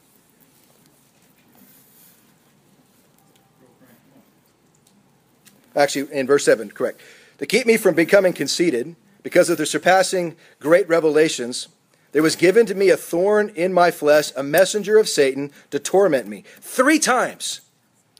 Actually, 5.76 6.14
in 6.14 6.28
verse 6.28 6.46
7, 6.46 6.70
correct. 6.70 7.02
To 7.40 7.48
keep 7.48 7.66
me 7.66 7.78
from 7.78 7.96
becoming 7.96 8.34
conceited, 8.34 8.96
because 9.24 9.50
of 9.50 9.58
the 9.58 9.66
surpassing 9.66 10.36
great 10.60 10.88
revelations, 10.88 11.68
there 12.12 12.24
was 12.24 12.36
given 12.36 12.66
to 12.66 12.76
me 12.76 12.90
a 12.90 12.98
thorn 12.98 13.50
in 13.50 13.74
my 13.74 13.92
flesh, 13.92 14.32
a 14.36 14.44
messenger 14.44 14.98
of 14.98 15.08
Satan 15.08 15.52
to 15.70 15.80
torment 15.80 16.28
me. 16.28 16.44
Three 16.60 17.00
times, 17.00 17.62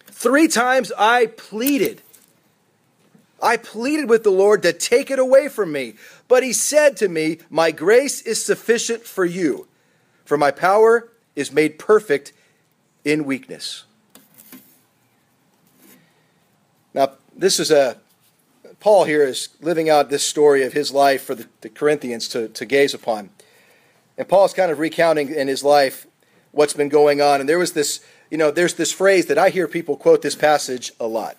three 0.08 0.48
times 0.48 0.92
I 0.98 1.28
pleaded. 1.28 2.02
I 3.42 3.58
pleaded 3.58 4.08
with 4.08 4.24
the 4.24 4.32
Lord 4.32 4.62
to 4.64 4.72
take 4.72 5.10
it 5.10 5.20
away 5.20 5.50
from 5.50 5.72
me. 5.72 5.96
But 6.28 6.44
he 6.44 6.54
said 6.54 6.96
to 6.98 7.10
me, 7.10 7.40
My 7.50 7.72
grace 7.72 8.22
is 8.22 8.44
sufficient 8.44 9.04
for 9.04 9.26
you, 9.26 9.68
for 10.26 10.38
my 10.38 10.52
power 10.52 11.10
is 11.36 11.52
made 11.52 11.80
perfect 11.80 12.34
in 13.04 13.26
weakness. 13.26 13.86
Now, 16.94 17.14
this 17.36 17.60
is 17.60 17.72
a 17.72 17.98
Paul 18.82 19.04
here 19.04 19.24
is 19.24 19.50
living 19.62 19.92
out 19.92 20.10
this 20.10 20.24
story 20.24 20.64
of 20.64 20.74
his 20.74 20.92
life 20.92 21.22
for 21.22 21.36
the, 21.36 21.48
the 21.62 21.70
Corinthians 21.70 22.28
to, 22.30 22.48
to 22.50 22.66
gaze 22.66 22.96
upon. 22.96 23.30
And 24.18 24.28
Paul's 24.28 24.56
kind 24.56 24.72
of 24.72 24.80
recounting 24.80 25.34
in 25.34 25.48
his 25.48 25.64
life 25.64 26.08
what's 26.52 26.74
been 26.74 26.90
going 26.90 27.22
on. 27.22 27.40
And 27.40 27.48
there 27.48 27.60
was 27.60 27.74
this, 27.74 28.04
you 28.32 28.40
know, 28.40 28.50
there's 28.50 28.74
this 28.74 28.92
phrase 28.92 29.28
that 29.28 29.38
I 29.38 29.50
hear 29.50 29.68
people 29.68 29.96
quote 29.96 30.24
this 30.24 30.36
passage 30.36 30.92
a 31.00 31.06
lot. 31.06 31.38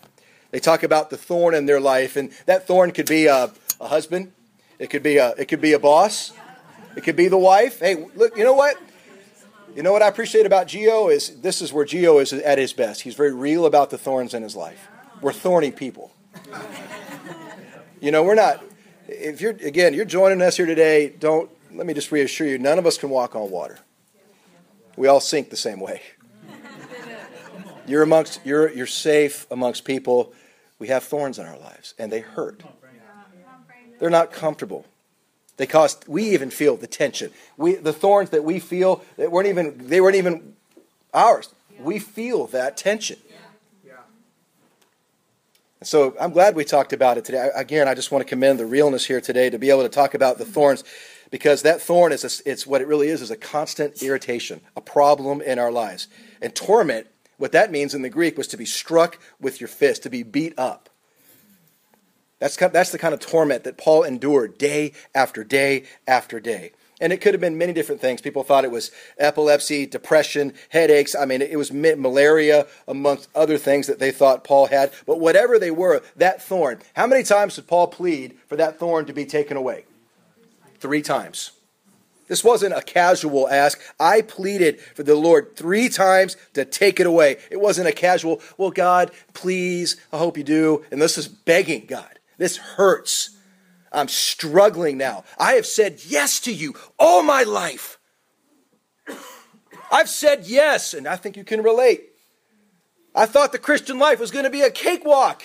They 0.53 0.61
talk 0.61 0.85
about 0.85 1.11
the 1.11 1.17
thorn 1.17 1.55
in 1.55 1.67
their 1.67 1.81
life, 1.81 2.15
and 2.15 2.31
that 2.47 2.69
thorn 2.69 2.93
could 2.93 3.09
be 3.09 3.27
a, 3.27 3.51
a 3.81 3.89
husband, 3.89 4.33
it 4.79 4.91
could 4.91 5.03
be 5.03 5.17
a, 5.17 5.31
it 5.31 5.47
could 5.47 5.61
be 5.61 5.73
a 5.73 5.79
boss, 5.81 6.33
it 6.97 7.03
could 7.03 7.17
be 7.17 7.27
the 7.27 7.39
wife. 7.39 7.81
Hey, 7.81 8.07
look, 8.15 8.37
you 8.37 8.45
know 8.45 8.53
what? 8.53 8.77
You 9.75 9.83
know 9.83 9.93
what 9.93 10.03
I 10.03 10.09
appreciate 10.09 10.47
about 10.47 10.69
Geo 10.69 11.09
is 11.09 11.41
this 11.41 11.61
is 11.61 11.73
where 11.73 11.87
Geo 11.87 12.19
is 12.19 12.33
at 12.33 12.59
his 12.59 12.73
best. 12.73 13.01
He's 13.01 13.15
very 13.17 13.33
real 13.33 13.67
about 13.67 13.91
the 13.91 13.99
thorns 13.99 14.33
in 14.33 14.45
his 14.45 14.55
life. 14.55 14.89
We're 15.21 15.33
thorny 15.33 15.73
people. 15.73 16.13
You 18.01 18.11
know, 18.11 18.23
we're 18.25 18.35
not. 18.35 18.65
If 19.07 19.41
you're 19.41 19.53
again, 19.53 19.95
you're 19.95 20.05
joining 20.05 20.43
us 20.43 20.57
here 20.57 20.67
today. 20.67 21.09
Don't 21.09 21.51
let 21.73 21.87
me 21.87 21.95
just 21.95 22.11
reassure 22.11 22.47
you. 22.47 22.59
None 22.59 22.79
of 22.79 22.87
us 22.87 22.99
can 22.99 23.11
walk 23.11 23.37
on 23.37 23.51
water. 23.51 23.79
We 24.97 25.07
all 25.07 25.21
sink 25.21 25.51
the 25.51 25.57
same 25.57 25.81
way. 25.81 26.03
You're 27.87 28.03
amongst. 28.03 28.41
You're 28.45 28.73
you're 28.73 28.87
safe 28.87 29.47
amongst 29.51 29.85
people. 29.85 30.33
We 30.79 30.89
have 30.89 31.05
thorns 31.05 31.39
in 31.39 31.47
our 31.47 31.59
lives, 31.59 31.95
and 31.99 32.11
they 32.11 32.21
hurt. 32.21 32.62
They're 34.01 34.11
not 34.11 34.33
comfortable. 34.33 34.85
They 35.57 35.67
cause. 35.67 35.99
We 36.09 36.31
even 36.31 36.51
feel 36.51 36.77
the 36.77 36.87
tension. 36.87 37.31
We 37.57 37.77
the 37.77 37.93
thorns 37.93 38.31
that 38.31 38.43
we 38.43 38.59
feel 38.59 39.05
that 39.17 39.31
weren't 39.31 39.49
even. 39.49 39.89
They 39.89 40.01
weren't 40.01 40.17
even 40.17 40.55
ours. 41.15 41.55
We 41.79 41.99
feel 41.99 42.47
that 42.49 42.77
tension. 42.77 43.19
So 45.85 46.15
I'm 46.21 46.33
glad 46.33 46.55
we 46.55 46.65
talked 46.65 46.93
about 46.93 47.19
it 47.19 47.25
today. 47.25 47.51
Again, 47.55 47.89
I 47.89 47.95
just 47.95 48.11
want 48.11 48.23
to 48.23 48.29
commend 48.29 48.59
the 48.59 48.67
realness 48.67 49.05
here 49.05 49.21
today 49.21 49.51
to 49.51 49.59
be 49.59 49.71
able 49.71 49.83
to 49.83 49.89
talk 49.89 50.15
about 50.15 50.39
the 50.39 50.45
thorns 50.45 50.85
because 51.31 51.62
that 51.62 51.81
thorn 51.81 52.12
is 52.12 52.25
a, 52.25 52.51
it's 52.51 52.67
what 52.67 52.81
it 52.81 52.87
really 52.87 53.09
is 53.09 53.23
is 53.23 53.31
a 53.31 53.37
constant 53.37 54.03
irritation, 54.03 54.61
a 54.77 54.81
problem 54.81 55.41
in 55.41 55.59
our 55.59 55.73
lives. 55.73 56.09
And 56.41 56.55
torment, 56.55 57.07
what 57.39 57.53
that 57.53 57.73
means 57.73 57.95
in 57.95 58.03
the 58.03 58.11
Greek 58.11 58.37
was 58.37 58.47
to 58.49 58.57
be 58.57 58.67
struck 58.67 59.19
with 59.41 59.61
your 59.61 59.69
fist, 59.69 60.03
to 60.05 60.11
be 60.11 60.23
beat 60.23 60.59
up. 60.59 60.89
That's, 62.39 62.57
that's 62.57 62.91
the 62.91 62.99
kind 62.99 63.15
of 63.15 63.21
torment 63.21 63.65
that 63.65 63.79
Paul 63.79 64.03
endured 64.03 64.59
day 64.59 64.93
after 65.15 65.43
day 65.43 65.85
after 66.07 66.39
day. 66.39 66.73
And 67.03 67.13
it 67.13 67.21
could 67.21 67.35
have 67.35 67.41
been 67.41 67.59
many 67.59 67.73
different 67.73 68.01
things. 68.01 68.21
People 68.21 68.45
thought 68.45 68.65
it 68.65 68.71
was 68.71 68.93
epilepsy, 69.19 69.87
depression, 69.87 70.55
headaches. 70.69 71.17
I 71.17 71.25
mean, 71.25 71.43
it 71.43 71.59
was 71.59 71.73
malaria, 71.73 72.69
amongst 72.87 73.29
other 73.35 73.59
things 73.59 73.89
that 73.89 73.99
they 73.99 74.13
thought 74.13 74.45
Paul 74.45 74.67
had. 74.67 74.93
But 75.05 75.19
whatever 75.19 75.59
they 75.59 75.73
were, 75.73 76.03
that 76.17 76.41
thorn. 76.41 76.79
How 76.95 77.09
many 77.09 77.25
times 77.25 77.57
did 77.57 77.67
Paul 77.67 77.89
plead 77.89 78.39
for 78.47 78.55
that 78.55 78.79
thorn 78.79 79.05
to 79.07 79.13
be 79.13 79.27
taken 79.27 79.57
away? 79.57 79.85
Three 80.79 81.03
times. 81.03 81.51
This 82.29 82.45
wasn't 82.45 82.75
a 82.75 82.83
casual 82.83 83.49
ask. 83.49 83.81
I 83.99 84.23
pleaded 84.23 84.81
for 84.81 85.03
the 85.03 85.17
Lord 85.17 85.57
three 85.57 85.89
times 85.89 86.37
to 86.55 86.65
take 86.65 87.01
it 87.01 87.07
away. 87.07 87.39
It 87.51 87.61
wasn't 87.61 87.89
a 87.89 87.93
casual, 87.93 88.41
well, 88.57 88.71
God, 88.71 89.11
please, 89.35 89.97
I 90.13 90.19
hope 90.19 90.39
you 90.39 90.45
do. 90.45 90.85
And 90.93 91.03
this 91.03 91.19
is 91.19 91.27
begging 91.27 91.87
God. 91.87 92.21
This 92.39 92.59
hurts. 92.59 93.32
I'm 93.93 94.09
struggling 94.09 94.97
now. 94.97 95.25
I 95.39 95.53
have 95.53 95.67
said 95.67 96.01
yes 96.07 96.41
to 96.41 96.53
you 96.53 96.75
all 96.99 97.23
my 97.23 97.43
life. 97.43 97.99
I've 99.91 100.09
said 100.09 100.47
yes, 100.47 100.95
and 100.95 101.07
I 101.07 101.17
think 101.17 101.37
you 101.37 101.45
can 101.45 101.63
relate. 101.63 102.13
I 103.15 103.27
thought 103.27 103.53
the 103.53 103.59
Christian 103.59 103.99
life 103.99 104.19
was 104.19 104.31
going 104.31 104.45
to 104.45 104.51
be 104.51 104.63
a 104.63 104.71
cakewalk. 104.71 105.43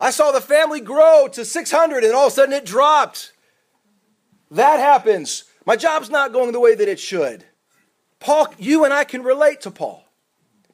I 0.00 0.10
saw 0.10 0.30
the 0.30 0.40
family 0.40 0.80
grow 0.80 1.28
to 1.32 1.44
600 1.44 2.04
and 2.04 2.14
all 2.14 2.26
of 2.26 2.32
a 2.32 2.34
sudden 2.34 2.52
it 2.52 2.64
dropped. 2.64 3.32
That 4.50 4.78
happens. 4.78 5.44
My 5.66 5.76
job's 5.76 6.10
not 6.10 6.32
going 6.32 6.52
the 6.52 6.60
way 6.60 6.74
that 6.74 6.88
it 6.88 7.00
should. 7.00 7.44
Paul, 8.20 8.52
you 8.58 8.84
and 8.84 8.92
I 8.92 9.04
can 9.04 9.22
relate 9.22 9.62
to 9.62 9.70
Paul. 9.70 10.03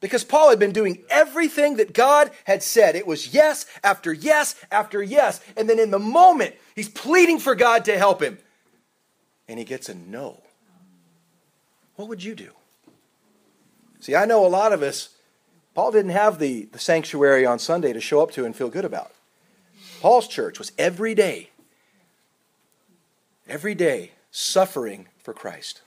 Because 0.01 0.23
Paul 0.23 0.49
had 0.49 0.59
been 0.59 0.73
doing 0.73 1.03
everything 1.09 1.77
that 1.77 1.93
God 1.93 2.31
had 2.43 2.63
said. 2.63 2.95
It 2.95 3.07
was 3.07 3.33
yes 3.33 3.67
after 3.83 4.11
yes 4.11 4.55
after 4.71 5.01
yes. 5.01 5.39
And 5.55 5.69
then 5.69 5.79
in 5.79 5.91
the 5.91 5.99
moment, 5.99 6.55
he's 6.75 6.89
pleading 6.89 7.39
for 7.39 7.55
God 7.55 7.85
to 7.85 7.97
help 7.97 8.21
him. 8.21 8.39
And 9.47 9.59
he 9.59 9.63
gets 9.63 9.89
a 9.89 9.93
no. 9.93 10.41
What 11.95 12.09
would 12.09 12.23
you 12.23 12.33
do? 12.33 12.51
See, 13.99 14.15
I 14.15 14.25
know 14.25 14.43
a 14.43 14.49
lot 14.49 14.73
of 14.73 14.81
us, 14.81 15.09
Paul 15.75 15.91
didn't 15.91 16.11
have 16.11 16.39
the, 16.39 16.63
the 16.71 16.79
sanctuary 16.79 17.45
on 17.45 17.59
Sunday 17.59 17.93
to 17.93 18.01
show 18.01 18.23
up 18.23 18.31
to 18.31 18.43
and 18.43 18.55
feel 18.55 18.69
good 18.69 18.85
about. 18.85 19.11
Paul's 20.01 20.27
church 20.27 20.57
was 20.57 20.71
every 20.79 21.13
day, 21.13 21.51
every 23.47 23.75
day 23.75 24.11
suffering 24.31 25.07
for 25.19 25.35
Christ. 25.35 25.81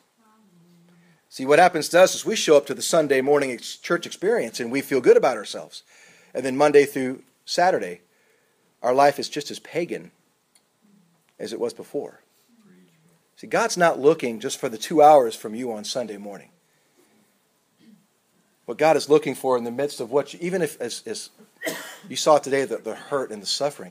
See, 1.34 1.46
what 1.46 1.58
happens 1.58 1.88
to 1.88 2.00
us 2.00 2.14
is 2.14 2.24
we 2.24 2.36
show 2.36 2.56
up 2.56 2.64
to 2.66 2.74
the 2.74 2.80
Sunday 2.80 3.20
morning 3.20 3.58
church 3.58 4.06
experience 4.06 4.60
and 4.60 4.70
we 4.70 4.80
feel 4.80 5.00
good 5.00 5.16
about 5.16 5.36
ourselves. 5.36 5.82
And 6.32 6.44
then 6.44 6.56
Monday 6.56 6.84
through 6.84 7.24
Saturday, 7.44 8.02
our 8.84 8.94
life 8.94 9.18
is 9.18 9.28
just 9.28 9.50
as 9.50 9.58
pagan 9.58 10.12
as 11.40 11.52
it 11.52 11.58
was 11.58 11.74
before. 11.74 12.20
See, 13.34 13.48
God's 13.48 13.76
not 13.76 13.98
looking 13.98 14.38
just 14.38 14.60
for 14.60 14.68
the 14.68 14.78
two 14.78 15.02
hours 15.02 15.34
from 15.34 15.56
you 15.56 15.72
on 15.72 15.82
Sunday 15.82 16.18
morning. 16.18 16.50
What 18.66 18.78
God 18.78 18.96
is 18.96 19.08
looking 19.08 19.34
for 19.34 19.58
in 19.58 19.64
the 19.64 19.72
midst 19.72 19.98
of 19.98 20.12
what, 20.12 20.34
you, 20.34 20.38
even 20.40 20.62
if, 20.62 20.80
as, 20.80 21.02
as 21.04 21.30
you 22.08 22.14
saw 22.14 22.38
today, 22.38 22.64
the, 22.64 22.76
the 22.76 22.94
hurt 22.94 23.32
and 23.32 23.42
the 23.42 23.46
suffering, 23.46 23.90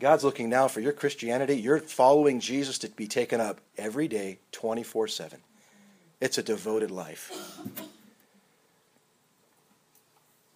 God's 0.00 0.24
looking 0.24 0.48
now 0.48 0.66
for 0.66 0.80
your 0.80 0.94
Christianity, 0.94 1.60
your 1.60 1.78
following 1.78 2.40
Jesus 2.40 2.78
to 2.78 2.88
be 2.88 3.06
taken 3.06 3.38
up 3.38 3.60
every 3.76 4.08
day, 4.08 4.38
24 4.52 5.08
7. 5.08 5.40
It's 6.20 6.38
a 6.38 6.42
devoted 6.42 6.90
life. 6.90 7.58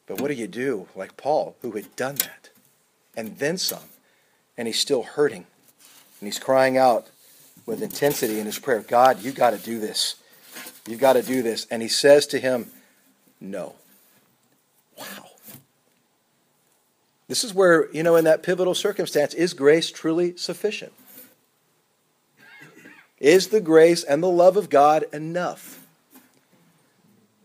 But 0.07 0.21
what 0.21 0.29
do 0.29 0.35
you 0.35 0.47
do, 0.47 0.89
like 0.95 1.17
Paul, 1.17 1.57
who 1.63 1.73
had 1.73 1.97
done 1.97 2.17
that, 2.17 2.51
and 3.17 3.39
then 3.39 3.57
some, 3.57 3.89
and 4.57 4.69
he's 4.69 4.79
still 4.79 5.03
hurting, 5.03 5.47
and 6.21 6.27
he's 6.27 6.39
crying 6.39 6.77
out 6.77 7.07
with 7.67 7.83
intensity 7.83 8.39
in 8.39 8.47
his 8.47 8.59
prayer 8.59 8.81
God, 8.81 9.23
you've 9.23 9.35
got 9.35 9.51
to 9.51 9.59
do 9.59 9.79
this. 9.79 10.17
You've 10.87 11.01
got 11.01 11.15
to 11.15 11.23
do 11.23 11.43
this. 11.43 11.67
And 11.71 11.81
he 11.81 11.89
says 11.89 12.27
to 12.29 12.39
him, 12.39 12.67
No. 13.41 13.75
Wow. 14.99 15.31
This 17.27 17.43
is 17.43 17.55
where, 17.55 17.91
you 17.93 18.03
know, 18.03 18.17
in 18.17 18.25
that 18.25 18.43
pivotal 18.43 18.75
circumstance, 18.75 19.33
is 19.33 19.55
grace 19.55 19.91
truly 19.91 20.37
sufficient? 20.37 20.93
Is 23.19 23.49
the 23.49 23.61
grace 23.61 24.03
and 24.03 24.23
the 24.23 24.29
love 24.29 24.57
of 24.57 24.71
God 24.71 25.05
enough? 25.13 25.81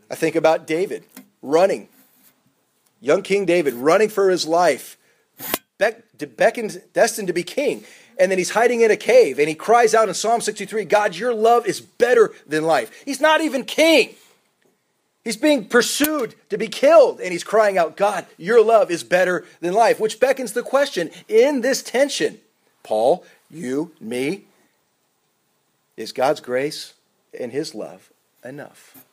I 0.09 0.15
think 0.15 0.35
about 0.35 0.65
David 0.65 1.03
running, 1.41 1.87
young 2.99 3.21
King 3.21 3.45
David 3.45 3.73
running 3.75 4.09
for 4.09 4.29
his 4.29 4.47
life, 4.47 4.97
beckoned, 5.77 6.81
destined 6.93 7.27
to 7.27 7.33
be 7.33 7.43
king. 7.43 7.83
And 8.19 8.29
then 8.29 8.37
he's 8.37 8.49
hiding 8.49 8.81
in 8.81 8.91
a 8.91 8.97
cave 8.97 9.39
and 9.39 9.47
he 9.47 9.55
cries 9.55 9.93
out 9.93 10.09
in 10.09 10.13
Psalm 10.13 10.41
63 10.41 10.83
God, 10.85 11.15
your 11.15 11.33
love 11.33 11.65
is 11.65 11.79
better 11.79 12.33
than 12.45 12.65
life. 12.65 13.03
He's 13.05 13.21
not 13.21 13.41
even 13.41 13.63
king. 13.63 14.15
He's 15.23 15.37
being 15.37 15.67
pursued 15.67 16.33
to 16.49 16.57
be 16.57 16.67
killed, 16.67 17.19
and 17.19 17.31
he's 17.31 17.43
crying 17.43 17.77
out, 17.77 17.97
God, 17.97 18.25
your 18.37 18.63
love 18.63 18.89
is 18.89 19.03
better 19.03 19.45
than 19.59 19.73
life, 19.73 19.99
which 19.99 20.19
beckons 20.19 20.53
the 20.53 20.63
question 20.63 21.11
in 21.27 21.61
this 21.61 21.83
tension 21.83 22.39
Paul, 22.83 23.25
you, 23.51 23.91
me, 23.99 24.45
is 25.99 26.13
God's 26.13 26.39
grace 26.39 26.93
and 27.37 27.51
his 27.51 27.75
love 27.75 28.09
enough? 28.43 29.05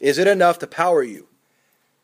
Is 0.00 0.16
it 0.16 0.28
enough 0.28 0.60
to 0.60 0.66
power 0.66 1.02
you 1.02 1.26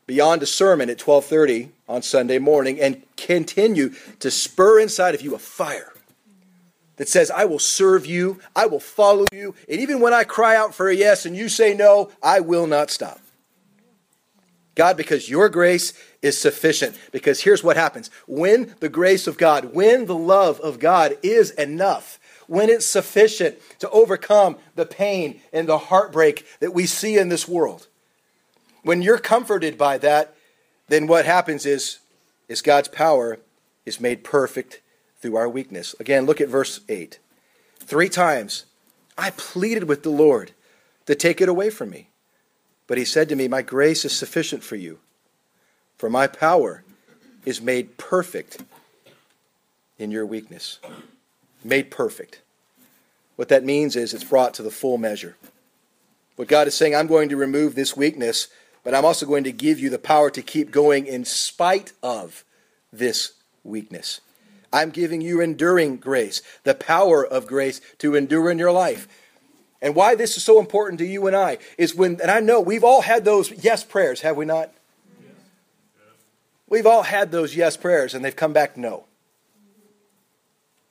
beyond 0.06 0.42
a 0.42 0.46
sermon 0.46 0.90
at 0.90 0.98
12:30 0.98 1.70
on 1.88 2.02
Sunday 2.02 2.38
morning 2.38 2.80
and 2.80 3.02
continue 3.16 3.94
to 4.18 4.30
spur 4.30 4.80
inside 4.80 5.14
of 5.14 5.22
you 5.22 5.34
a 5.34 5.38
fire 5.38 5.92
that 6.96 7.08
says, 7.08 7.30
I 7.30 7.44
will 7.44 7.60
serve 7.60 8.04
you, 8.04 8.40
I 8.56 8.66
will 8.66 8.80
follow 8.80 9.26
you, 9.32 9.54
and 9.68 9.80
even 9.80 10.00
when 10.00 10.12
I 10.12 10.24
cry 10.24 10.56
out 10.56 10.74
for 10.74 10.88
a 10.88 10.94
yes 10.94 11.24
and 11.24 11.36
you 11.36 11.48
say 11.48 11.74
no, 11.74 12.10
I 12.20 12.40
will 12.40 12.66
not 12.66 12.90
stop. 12.90 13.20
God, 14.74 14.96
because 14.96 15.28
your 15.28 15.48
grace 15.48 15.92
is 16.22 16.38
sufficient. 16.38 16.96
Because 17.10 17.40
here's 17.40 17.64
what 17.64 17.76
happens 17.76 18.10
when 18.26 18.74
the 18.80 18.88
grace 18.88 19.26
of 19.26 19.36
God, 19.36 19.74
when 19.74 20.06
the 20.06 20.16
love 20.16 20.60
of 20.60 20.78
God 20.78 21.16
is 21.22 21.50
enough, 21.52 22.18
when 22.48 22.68
it's 22.68 22.86
sufficient 22.86 23.58
to 23.78 23.88
overcome 23.90 24.56
the 24.74 24.86
pain 24.86 25.40
and 25.52 25.68
the 25.68 25.78
heartbreak 25.78 26.44
that 26.58 26.74
we 26.74 26.86
see 26.86 27.16
in 27.16 27.28
this 27.28 27.46
world, 27.46 27.86
when 28.82 29.02
you're 29.02 29.18
comforted 29.18 29.78
by 29.78 29.98
that, 29.98 30.34
then 30.88 31.06
what 31.06 31.26
happens 31.26 31.64
is, 31.64 31.98
is 32.48 32.62
God's 32.62 32.88
power 32.88 33.38
is 33.84 34.00
made 34.00 34.24
perfect 34.24 34.80
through 35.20 35.36
our 35.36 35.48
weakness. 35.48 35.94
Again, 36.00 36.26
look 36.26 36.40
at 36.40 36.48
verse 36.48 36.80
8. 36.88 37.18
Three 37.80 38.08
times 38.08 38.64
I 39.16 39.30
pleaded 39.30 39.84
with 39.84 40.02
the 40.02 40.10
Lord 40.10 40.52
to 41.06 41.14
take 41.14 41.40
it 41.40 41.48
away 41.48 41.70
from 41.70 41.90
me. 41.90 42.08
But 42.86 42.98
he 42.98 43.04
said 43.04 43.28
to 43.28 43.36
me, 43.36 43.48
My 43.48 43.62
grace 43.62 44.04
is 44.04 44.16
sufficient 44.16 44.64
for 44.64 44.76
you, 44.76 44.98
for 45.98 46.08
my 46.08 46.26
power 46.26 46.82
is 47.44 47.60
made 47.60 47.98
perfect 47.98 48.62
in 49.98 50.10
your 50.10 50.24
weakness. 50.24 50.78
Made 51.64 51.90
perfect. 51.90 52.40
What 53.36 53.48
that 53.48 53.64
means 53.64 53.96
is 53.96 54.14
it's 54.14 54.24
brought 54.24 54.54
to 54.54 54.62
the 54.62 54.70
full 54.70 54.98
measure. 54.98 55.36
What 56.36 56.48
God 56.48 56.68
is 56.68 56.74
saying, 56.74 56.94
I'm 56.94 57.06
going 57.06 57.28
to 57.30 57.36
remove 57.36 57.74
this 57.74 57.96
weakness, 57.96 58.48
but 58.84 58.94
I'm 58.94 59.04
also 59.04 59.26
going 59.26 59.44
to 59.44 59.52
give 59.52 59.80
you 59.80 59.90
the 59.90 59.98
power 59.98 60.30
to 60.30 60.42
keep 60.42 60.70
going 60.70 61.06
in 61.06 61.24
spite 61.24 61.92
of 62.02 62.44
this 62.92 63.32
weakness. 63.64 64.20
I'm 64.72 64.90
giving 64.90 65.20
you 65.20 65.40
enduring 65.40 65.96
grace, 65.96 66.42
the 66.64 66.74
power 66.74 67.26
of 67.26 67.46
grace 67.46 67.80
to 67.98 68.14
endure 68.14 68.50
in 68.50 68.58
your 68.58 68.72
life. 68.72 69.08
And 69.80 69.94
why 69.94 70.14
this 70.14 70.36
is 70.36 70.44
so 70.44 70.58
important 70.58 70.98
to 70.98 71.06
you 71.06 71.26
and 71.26 71.36
I 71.36 71.58
is 71.76 71.94
when, 71.94 72.20
and 72.20 72.30
I 72.30 72.40
know 72.40 72.60
we've 72.60 72.84
all 72.84 73.02
had 73.02 73.24
those 73.24 73.50
yes 73.64 73.84
prayers, 73.84 74.20
have 74.22 74.36
we 74.36 74.44
not? 74.44 74.72
Yes. 75.20 75.32
We've 76.68 76.86
all 76.86 77.04
had 77.04 77.30
those 77.30 77.56
yes 77.56 77.76
prayers 77.76 78.14
and 78.14 78.24
they've 78.24 78.34
come 78.34 78.52
back 78.52 78.76
no. 78.76 79.07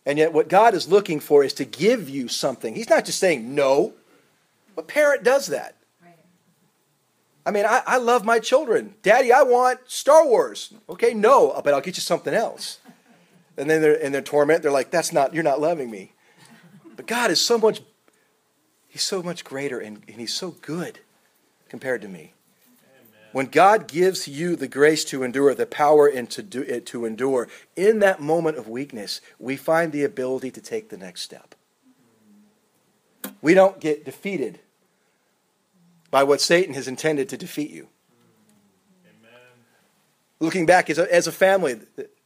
And 0.07 0.17
yet, 0.17 0.31
what 0.33 0.47
God 0.47 0.73
is 0.73 0.87
looking 0.87 1.19
for 1.19 1.43
is 1.43 1.53
to 1.53 1.65
give 1.65 2.09
you 2.09 2.27
something. 2.27 2.73
He's 2.73 2.89
not 2.89 3.05
just 3.05 3.19
saying 3.19 3.53
no. 3.53 3.93
What 4.73 4.87
parent 4.87 5.23
does 5.23 5.47
that? 5.47 5.75
I 7.45 7.51
mean, 7.51 7.65
I, 7.65 7.81
I 7.85 7.97
love 7.97 8.25
my 8.25 8.39
children. 8.39 8.95
Daddy, 9.03 9.31
I 9.31 9.43
want 9.43 9.79
Star 9.85 10.25
Wars. 10.25 10.73
Okay, 10.89 11.13
no, 11.13 11.51
uh, 11.51 11.62
but 11.62 11.73
I'll 11.73 11.82
get 11.82 11.95
you 11.97 12.01
something 12.01 12.34
else 12.34 12.79
and 13.58 13.69
then 13.69 13.82
they're 13.82 13.93
in 13.93 14.12
their 14.12 14.21
torment. 14.21 14.62
They're 14.62 14.71
like, 14.71 14.91
"That's 14.91 15.12
not. 15.12 15.34
You're 15.34 15.43
not 15.43 15.60
loving 15.60 15.89
me." 15.89 16.13
But 16.95 17.08
God 17.08 17.32
is 17.32 17.41
so 17.41 17.58
much. 17.58 17.82
He's 18.88 19.03
so 19.03 19.21
much 19.21 19.43
greater, 19.43 19.79
and, 19.79 20.03
and 20.08 20.19
He's 20.19 20.34
so 20.34 20.51
good 20.62 20.99
compared 21.67 22.01
to 22.03 22.08
me. 22.08 22.34
When 23.38 23.45
God 23.45 23.88
gives 23.88 24.28
you 24.28 24.56
the 24.56 24.67
grace 24.67 25.06
to 25.06 25.21
endure, 25.21 25.54
the 25.54 25.67
power 25.67 26.08
and 26.08 26.28
to, 26.32 26.41
do, 26.41 26.63
it, 26.63 26.88
to 26.88 27.06
endure, 27.06 27.47
in 27.76 28.00
that 28.00 28.19
moment 28.19 28.58
of 28.58 28.67
weakness, 28.67 29.21
we 29.38 29.56
find 29.56 29.91
the 29.91 30.04
ability 30.04 30.50
to 30.50 30.60
take 30.60 30.89
the 30.89 30.97
next 30.97 31.21
step. 31.21 31.54
We 33.39 33.54
don't 33.54 33.80
get 33.80 34.04
defeated 34.04 34.58
by 36.10 36.23
what 36.23 36.41
Satan 36.41 36.73
has 36.73 36.88
intended 36.88 37.30
to 37.30 37.38
defeat 37.38 37.69
you. 37.69 37.89
Amen. 39.06 39.39
Looking 40.39 40.65
back 40.65 40.89
as 40.89 40.97
a, 40.97 41.13
as 41.13 41.28
a 41.28 41.32
family, 41.32 41.80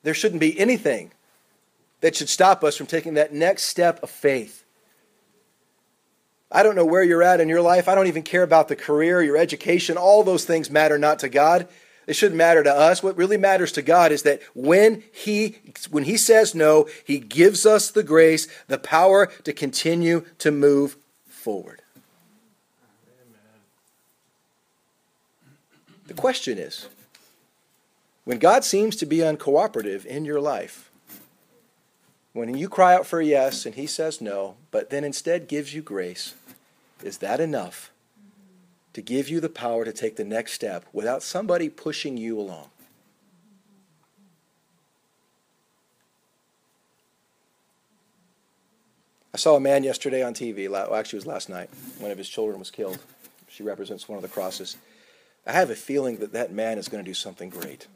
there 0.03 0.13
shouldn't 0.13 0.39
be 0.39 0.57
anything 0.57 1.11
that 1.99 2.15
should 2.15 2.29
stop 2.29 2.63
us 2.63 2.77
from 2.77 2.87
taking 2.87 3.15
that 3.15 3.33
next 3.33 3.63
step 3.63 4.01
of 4.01 4.09
faith. 4.09 4.60
I 6.51 6.63
don't 6.63 6.75
know 6.75 6.85
where 6.85 7.03
you're 7.03 7.23
at 7.23 7.39
in 7.39 7.47
your 7.47 7.61
life. 7.61 7.87
I 7.87 7.95
don't 7.95 8.07
even 8.07 8.23
care 8.23 8.43
about 8.43 8.67
the 8.67 8.75
career, 8.75 9.21
your 9.21 9.37
education. 9.37 9.97
All 9.97 10.23
those 10.23 10.43
things 10.43 10.69
matter 10.69 10.97
not 10.97 11.19
to 11.19 11.29
God. 11.29 11.67
It 12.07 12.15
shouldn't 12.15 12.37
matter 12.37 12.61
to 12.63 12.73
us. 12.73 13.01
What 13.01 13.15
really 13.15 13.37
matters 13.37 13.71
to 13.73 13.81
God 13.81 14.11
is 14.11 14.23
that 14.23 14.41
when 14.53 15.03
he 15.13 15.57
when 15.89 16.03
he 16.03 16.17
says 16.17 16.53
no, 16.53 16.89
he 17.05 17.19
gives 17.19 17.65
us 17.65 17.89
the 17.89 18.03
grace, 18.03 18.47
the 18.67 18.77
power 18.79 19.27
to 19.43 19.53
continue 19.53 20.25
to 20.39 20.51
move 20.51 20.97
forward. 21.25 21.81
The 26.07 26.13
question 26.13 26.57
is, 26.57 26.87
when 28.25 28.39
God 28.39 28.65
seems 28.65 28.97
to 28.97 29.05
be 29.05 29.19
uncooperative 29.19 30.05
in 30.05 30.25
your 30.25 30.41
life, 30.41 30.91
when 32.33 32.57
you 32.57 32.67
cry 32.67 32.93
out 32.95 33.05
for 33.05 33.21
a 33.21 33.25
yes 33.25 33.65
and 33.65 33.75
he 33.75 33.87
says 33.87 34.19
no, 34.19 34.55
but 34.71 34.89
then 34.89 35.05
instead 35.05 35.47
gives 35.47 35.73
you 35.73 35.81
grace, 35.81 36.33
is 37.03 37.19
that 37.19 37.39
enough 37.39 37.91
to 38.93 39.01
give 39.01 39.29
you 39.29 39.39
the 39.39 39.49
power 39.49 39.85
to 39.85 39.93
take 39.93 40.15
the 40.15 40.23
next 40.23 40.53
step 40.53 40.85
without 40.91 41.23
somebody 41.23 41.69
pushing 41.69 42.17
you 42.17 42.39
along? 42.39 42.69
I 49.33 49.37
saw 49.37 49.55
a 49.55 49.61
man 49.61 49.83
yesterday 49.83 50.21
on 50.23 50.33
TV. 50.33 50.69
Well, 50.69 50.93
actually, 50.93 51.17
it 51.17 51.21
was 51.21 51.27
last 51.27 51.49
night. 51.49 51.69
One 51.99 52.11
of 52.11 52.17
his 52.17 52.27
children 52.27 52.59
was 52.59 52.69
killed. 52.69 52.99
She 53.47 53.63
represents 53.63 54.09
one 54.09 54.17
of 54.17 54.21
the 54.21 54.27
crosses. 54.27 54.75
I 55.47 55.53
have 55.53 55.69
a 55.69 55.75
feeling 55.75 56.17
that 56.17 56.33
that 56.33 56.51
man 56.51 56.77
is 56.77 56.89
going 56.89 57.03
to 57.03 57.09
do 57.09 57.13
something 57.13 57.49
great. 57.49 57.87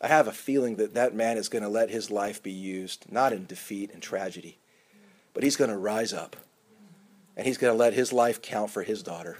I 0.00 0.08
have 0.08 0.26
a 0.26 0.32
feeling 0.32 0.76
that 0.76 0.94
that 0.94 1.14
man 1.14 1.36
is 1.36 1.50
going 1.50 1.62
to 1.62 1.68
let 1.68 1.90
his 1.90 2.10
life 2.10 2.42
be 2.42 2.52
used, 2.52 3.04
not 3.12 3.34
in 3.34 3.44
defeat 3.44 3.90
and 3.92 4.02
tragedy, 4.02 4.56
but 5.34 5.42
he's 5.42 5.56
going 5.56 5.70
to 5.70 5.76
rise 5.76 6.14
up 6.14 6.36
and 7.40 7.46
he's 7.46 7.56
going 7.56 7.72
to 7.72 7.78
let 7.78 7.94
his 7.94 8.12
life 8.12 8.42
count 8.42 8.70
for 8.70 8.82
his 8.82 9.02
daughter 9.02 9.38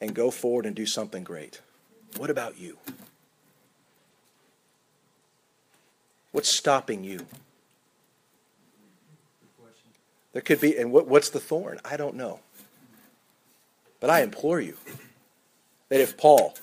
and 0.00 0.14
go 0.14 0.30
forward 0.30 0.66
and 0.66 0.76
do 0.76 0.86
something 0.86 1.24
great. 1.24 1.60
What 2.16 2.30
about 2.30 2.60
you? 2.60 2.78
What's 6.30 6.48
stopping 6.48 7.02
you? 7.02 7.26
There 10.32 10.42
could 10.42 10.60
be, 10.60 10.78
and 10.78 10.92
what, 10.92 11.08
what's 11.08 11.30
the 11.30 11.40
thorn? 11.40 11.80
I 11.84 11.96
don't 11.96 12.14
know. 12.14 12.38
But 13.98 14.10
I 14.10 14.22
implore 14.22 14.60
you 14.60 14.76
that 15.88 16.00
if 16.00 16.16
Paul, 16.16 16.54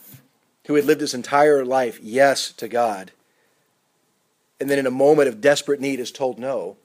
who 0.67 0.75
had 0.75 0.85
lived 0.85 1.01
his 1.01 1.13
entire 1.13 1.65
life 1.65 1.99
yes 2.01 2.53
to 2.53 2.69
God, 2.69 3.11
and 4.57 4.69
then 4.69 4.79
in 4.79 4.87
a 4.87 4.91
moment 4.91 5.27
of 5.27 5.41
desperate 5.41 5.81
need 5.81 5.99
is 5.99 6.13
told 6.13 6.39
no, 6.39 6.77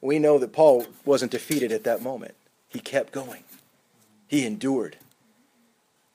we 0.00 0.18
know 0.18 0.38
that 0.38 0.52
Paul 0.52 0.86
wasn't 1.04 1.32
defeated 1.32 1.72
at 1.72 1.84
that 1.84 2.02
moment. 2.02 2.34
He 2.68 2.80
kept 2.80 3.12
going, 3.12 3.44
he 4.28 4.46
endured. 4.46 4.96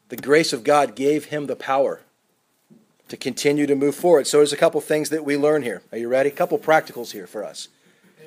The 0.10 0.17
grace 0.17 0.54
of 0.54 0.63
God 0.63 0.95
gave 0.95 1.26
him 1.26 1.48
the 1.48 1.56
power 1.56 2.02
to 3.08 3.17
continue 3.17 3.67
to 3.67 3.76
move 3.76 3.95
forward. 3.95 4.28
So 4.28 4.38
there's 4.38 4.54
a 4.54 4.58
couple 4.58 4.80
things 4.82 5.10
that 5.10 5.26
we 5.26 5.38
learn 5.38 5.63
here. 5.63 5.82
Are 5.91 5.98
you 5.98 6.08
ready? 6.08 6.30
A 6.30 6.34
couple 6.34 6.58
practicals 6.60 7.12
here 7.12 7.28
for 7.28 7.43
us. 7.43 7.67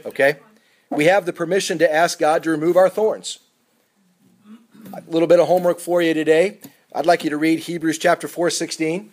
Okay? 0.04 0.36
We 0.90 1.04
have 1.04 1.26
the 1.26 1.32
permission 1.32 1.78
to 1.78 1.92
ask 1.92 2.18
God 2.18 2.42
to 2.44 2.50
remove 2.50 2.76
our 2.76 2.88
thorns. 2.88 3.38
A 4.92 5.02
little 5.08 5.28
bit 5.28 5.38
of 5.38 5.46
homework 5.46 5.80
for 5.80 6.00
you 6.00 6.14
today. 6.14 6.58
I'd 6.94 7.06
like 7.06 7.22
you 7.22 7.30
to 7.30 7.36
read 7.36 7.60
Hebrews 7.60 7.98
chapter 7.98 8.26
4, 8.26 8.50
16 8.50 9.12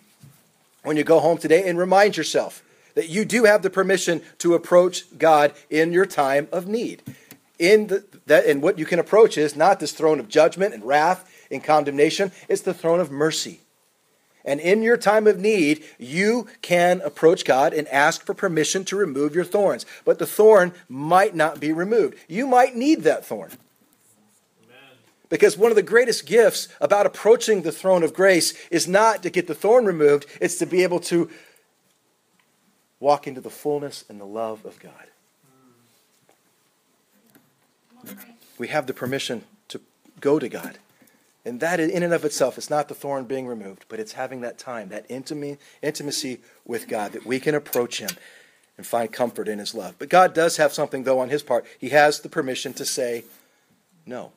when 0.82 0.96
you 0.96 1.04
go 1.04 1.20
home 1.20 1.36
today 1.36 1.68
and 1.68 1.78
remind 1.78 2.16
yourself 2.16 2.62
that 2.96 3.08
you 3.08 3.24
do 3.24 3.44
have 3.44 3.62
the 3.62 3.70
permission 3.70 4.22
to 4.38 4.54
approach 4.54 5.04
God 5.16 5.52
in 5.70 5.92
your 5.92 6.06
time 6.06 6.48
of 6.50 6.66
need. 6.66 7.02
In 7.58 7.86
the, 7.86 8.04
that, 8.26 8.46
and 8.46 8.60
what 8.60 8.78
you 8.78 8.84
can 8.84 8.98
approach 8.98 9.38
is 9.38 9.54
not 9.54 9.78
this 9.78 9.92
throne 9.92 10.18
of 10.18 10.28
judgment 10.28 10.74
and 10.74 10.84
wrath 10.84 11.30
and 11.50 11.62
condemnation, 11.62 12.32
it's 12.48 12.62
the 12.62 12.74
throne 12.74 12.98
of 12.98 13.10
mercy. 13.10 13.60
And 14.44 14.60
in 14.60 14.82
your 14.82 14.96
time 14.96 15.26
of 15.26 15.38
need, 15.38 15.84
you 15.98 16.46
can 16.62 17.00
approach 17.02 17.44
God 17.44 17.74
and 17.74 17.86
ask 17.88 18.24
for 18.24 18.32
permission 18.32 18.84
to 18.86 18.96
remove 18.96 19.34
your 19.34 19.44
thorns. 19.44 19.84
But 20.04 20.18
the 20.18 20.26
thorn 20.26 20.72
might 20.88 21.34
not 21.34 21.60
be 21.60 21.72
removed. 21.72 22.16
You 22.28 22.46
might 22.46 22.76
need 22.76 23.02
that 23.02 23.26
thorn. 23.26 23.50
Because 25.28 25.58
one 25.58 25.72
of 25.72 25.76
the 25.76 25.82
greatest 25.82 26.24
gifts 26.24 26.68
about 26.80 27.04
approaching 27.04 27.62
the 27.62 27.72
throne 27.72 28.04
of 28.04 28.14
grace 28.14 28.54
is 28.70 28.86
not 28.86 29.24
to 29.24 29.30
get 29.30 29.48
the 29.48 29.54
thorn 29.56 29.84
removed, 29.84 30.26
it's 30.40 30.56
to 30.58 30.66
be 30.66 30.84
able 30.84 31.00
to 31.00 31.28
walk 33.00 33.26
into 33.26 33.40
the 33.40 33.50
fullness 33.50 34.04
and 34.08 34.20
the 34.20 34.24
love 34.24 34.64
of 34.64 34.78
God. 34.80 34.92
We 38.58 38.68
have 38.68 38.86
the 38.86 38.94
permission 38.94 39.44
to 39.68 39.80
go 40.20 40.38
to 40.38 40.48
God. 40.48 40.78
And 41.44 41.60
that 41.60 41.78
in 41.78 42.02
and 42.02 42.12
of 42.12 42.24
itself 42.24 42.58
is 42.58 42.70
not 42.70 42.88
the 42.88 42.94
thorn 42.94 43.24
being 43.24 43.46
removed, 43.46 43.84
but 43.88 44.00
it's 44.00 44.12
having 44.12 44.40
that 44.40 44.58
time, 44.58 44.88
that 44.88 45.06
intimacy 45.08 46.38
with 46.64 46.88
God, 46.88 47.12
that 47.12 47.24
we 47.24 47.38
can 47.38 47.54
approach 47.54 48.00
Him 48.00 48.10
and 48.76 48.84
find 48.84 49.12
comfort 49.12 49.46
in 49.46 49.58
His 49.60 49.74
love. 49.74 49.94
But 49.98 50.08
God 50.08 50.34
does 50.34 50.56
have 50.56 50.72
something, 50.72 51.04
though, 51.04 51.20
on 51.20 51.28
His 51.28 51.42
part. 51.42 51.64
He 51.78 51.90
has 51.90 52.20
the 52.20 52.28
permission 52.28 52.72
to 52.74 52.84
say 52.84 53.24
no. 54.04 54.32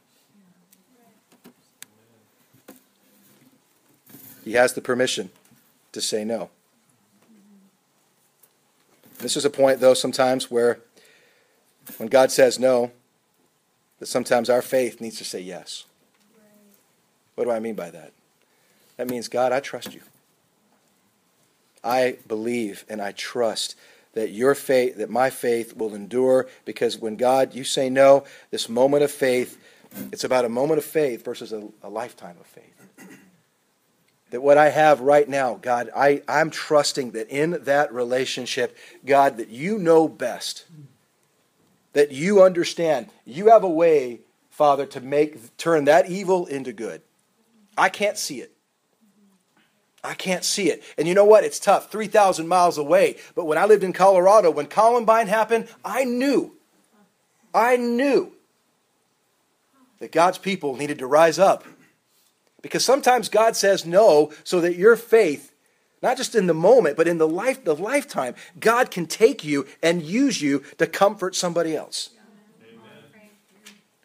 He 4.44 4.54
has 4.54 4.74
the 4.74 4.82
permission 4.82 5.32
to 5.92 6.02
say 6.02 6.24
no. 6.24 6.50
This 9.20 9.36
is 9.38 9.46
a 9.46 9.50
point, 9.50 9.80
though, 9.80 9.94
sometimes 9.94 10.50
where 10.50 10.80
when 11.98 12.10
God 12.10 12.32
says 12.32 12.58
no, 12.58 12.92
that 14.00 14.06
sometimes 14.08 14.50
our 14.50 14.62
faith 14.62 15.02
needs 15.02 15.18
to 15.18 15.26
say 15.26 15.42
yes. 15.42 15.86
What 17.36 17.46
do 17.46 17.52
I 17.52 17.60
mean 17.60 17.76
by 17.76 17.90
that? 17.92 18.12
That 18.98 19.08
means, 19.08 19.28
God, 19.28 19.52
I 19.52 19.60
trust 19.60 19.94
you. 19.94 20.02
I 21.84 22.18
believe 22.28 22.86
and 22.90 23.02
I 23.02 23.12
trust 23.14 23.76
that 24.14 24.32
your 24.32 24.56
faith, 24.56 24.98
that 24.98 25.10
my 25.10 25.30
faith 25.30 25.76
will 25.76 25.96
endure 25.96 26.48
because 26.66 26.98
when 26.98 27.16
God, 27.16 27.54
you 27.54 27.64
say 27.64 27.90
no, 27.90 28.26
this 28.52 28.68
moment 28.68 29.04
of 29.04 29.12
faith, 29.12 29.58
it's 30.12 30.24
about 30.24 30.46
a 30.46 30.50
moment 30.50 30.80
of 30.80 30.86
faith 30.86 31.24
versus 31.24 31.54
a, 31.54 31.68
a 31.84 31.90
lifetime 31.90 32.36
of 32.40 32.46
faith. 32.48 33.20
That 34.32 34.42
what 34.42 34.58
I 34.58 34.70
have 34.70 35.02
right 35.02 35.28
now, 35.28 35.56
God, 35.56 35.90
I, 35.96 36.22
I'm 36.28 36.52
trusting 36.52 37.12
that 37.12 37.30
in 37.30 37.64
that 37.64 37.92
relationship, 37.92 38.78
God, 39.06 39.38
that 39.38 39.50
you 39.50 39.80
know 39.80 40.08
best, 40.08 40.66
that 41.94 42.12
you 42.12 42.44
understand. 42.44 43.10
You 43.26 43.48
have 43.50 43.64
a 43.64 43.70
way, 43.70 44.22
Father, 44.52 44.86
to 44.88 45.02
make 45.02 45.58
turn 45.58 45.86
that 45.86 46.10
evil 46.10 46.46
into 46.46 46.74
good. 46.74 47.02
I 47.78 47.90
can't 47.90 48.18
see 48.18 48.40
it. 48.40 48.52
I 50.04 50.14
can't 50.14 50.46
see 50.46 50.70
it. 50.70 50.84
And 50.98 51.08
you 51.08 51.14
know 51.14 51.26
what? 51.26 51.44
It's 51.44 51.60
tough, 51.60 51.92
3,000 51.92 52.48
miles 52.48 52.78
away. 52.78 53.18
But 53.36 53.46
when 53.46 53.58
I 53.58 53.66
lived 53.66 53.84
in 53.84 53.94
Colorado, 53.94 54.50
when 54.52 54.68
Columbine 54.68 55.28
happened, 55.28 55.68
I 55.84 56.06
knew, 56.06 56.56
I 57.54 57.78
knew 57.78 58.34
that 60.00 60.12
God's 60.12 60.38
people 60.38 60.76
needed 60.76 61.00
to 61.00 61.08
rise 61.08 61.40
up. 61.40 61.66
Because 62.62 62.84
sometimes 62.84 63.30
God 63.30 63.56
says 63.56 63.86
no 63.86 64.32
so 64.44 64.60
that 64.62 64.76
your 64.76 64.96
faith, 64.96 65.54
not 66.02 66.18
just 66.18 66.36
in 66.36 66.48
the 66.48 66.54
moment, 66.54 66.98
but 66.98 67.08
in 67.08 67.18
the 67.18 67.28
life, 67.28 67.64
the 67.64 67.76
lifetime, 67.76 68.36
God 68.60 68.92
can 68.92 69.06
take 69.06 69.44
you 69.44 69.66
and 69.82 70.02
use 70.02 70.42
you 70.42 70.64
to 70.78 70.88
comfort 70.88 71.36
somebody 71.36 71.76
else. 71.76 72.10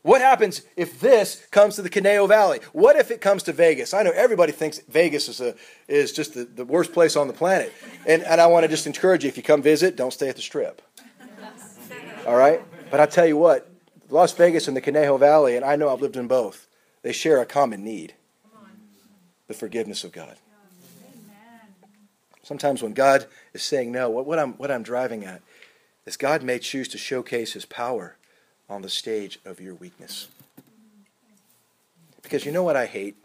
What 0.02 0.20
happens 0.20 0.60
if 0.76 1.00
this 1.00 1.46
comes 1.50 1.76
to 1.76 1.82
the 1.82 1.88
Conejo 1.88 2.26
Valley? 2.26 2.60
What 2.74 2.96
if 2.96 3.10
it 3.10 3.22
comes 3.22 3.42
to 3.44 3.54
Vegas? 3.54 3.94
I 3.94 4.02
know 4.02 4.10
everybody 4.10 4.52
thinks 4.52 4.78
Vegas 4.80 5.30
is, 5.30 5.40
a, 5.40 5.54
is 5.88 6.12
just 6.12 6.34
the, 6.34 6.44
the 6.44 6.66
worst 6.66 6.92
place 6.92 7.16
on 7.16 7.26
the 7.26 7.32
planet. 7.32 7.72
And, 8.06 8.22
and 8.22 8.38
I 8.38 8.46
want 8.48 8.64
to 8.64 8.68
just 8.68 8.86
encourage 8.86 9.24
you 9.24 9.28
if 9.28 9.38
you 9.38 9.42
come 9.42 9.62
visit, 9.62 9.96
don't 9.96 10.12
stay 10.12 10.28
at 10.28 10.36
the 10.36 10.42
strip. 10.42 10.82
All 12.26 12.36
right? 12.36 12.60
But 12.90 13.00
I 13.00 13.06
tell 13.06 13.24
you 13.24 13.38
what, 13.38 13.66
Las 14.10 14.34
Vegas 14.34 14.68
and 14.68 14.76
the 14.76 14.82
Conejo 14.82 15.16
Valley, 15.16 15.56
and 15.56 15.64
I 15.64 15.76
know 15.76 15.88
I've 15.88 16.02
lived 16.02 16.18
in 16.18 16.28
both, 16.28 16.68
they 17.00 17.12
share 17.12 17.40
a 17.40 17.46
common 17.46 17.82
need 17.82 18.12
the 19.48 19.54
forgiveness 19.54 20.04
of 20.04 20.12
God. 20.12 20.36
Sometimes 22.42 22.82
when 22.82 22.92
God 22.92 23.26
is 23.54 23.62
saying 23.62 23.90
no, 23.90 24.10
what, 24.10 24.26
what, 24.26 24.38
I'm, 24.38 24.52
what 24.54 24.70
I'm 24.70 24.82
driving 24.82 25.24
at 25.24 25.40
is 26.06 26.16
God 26.16 26.42
may 26.42 26.58
choose 26.58 26.88
to 26.88 26.98
showcase 26.98 27.54
his 27.54 27.64
power 27.64 28.16
on 28.68 28.82
the 28.82 28.90
stage 28.90 29.38
of 29.44 29.60
your 29.60 29.74
weakness. 29.74 30.28
Because 32.22 32.44
you 32.44 32.52
know 32.52 32.62
what 32.62 32.76
I 32.76 32.86
hate? 32.86 33.16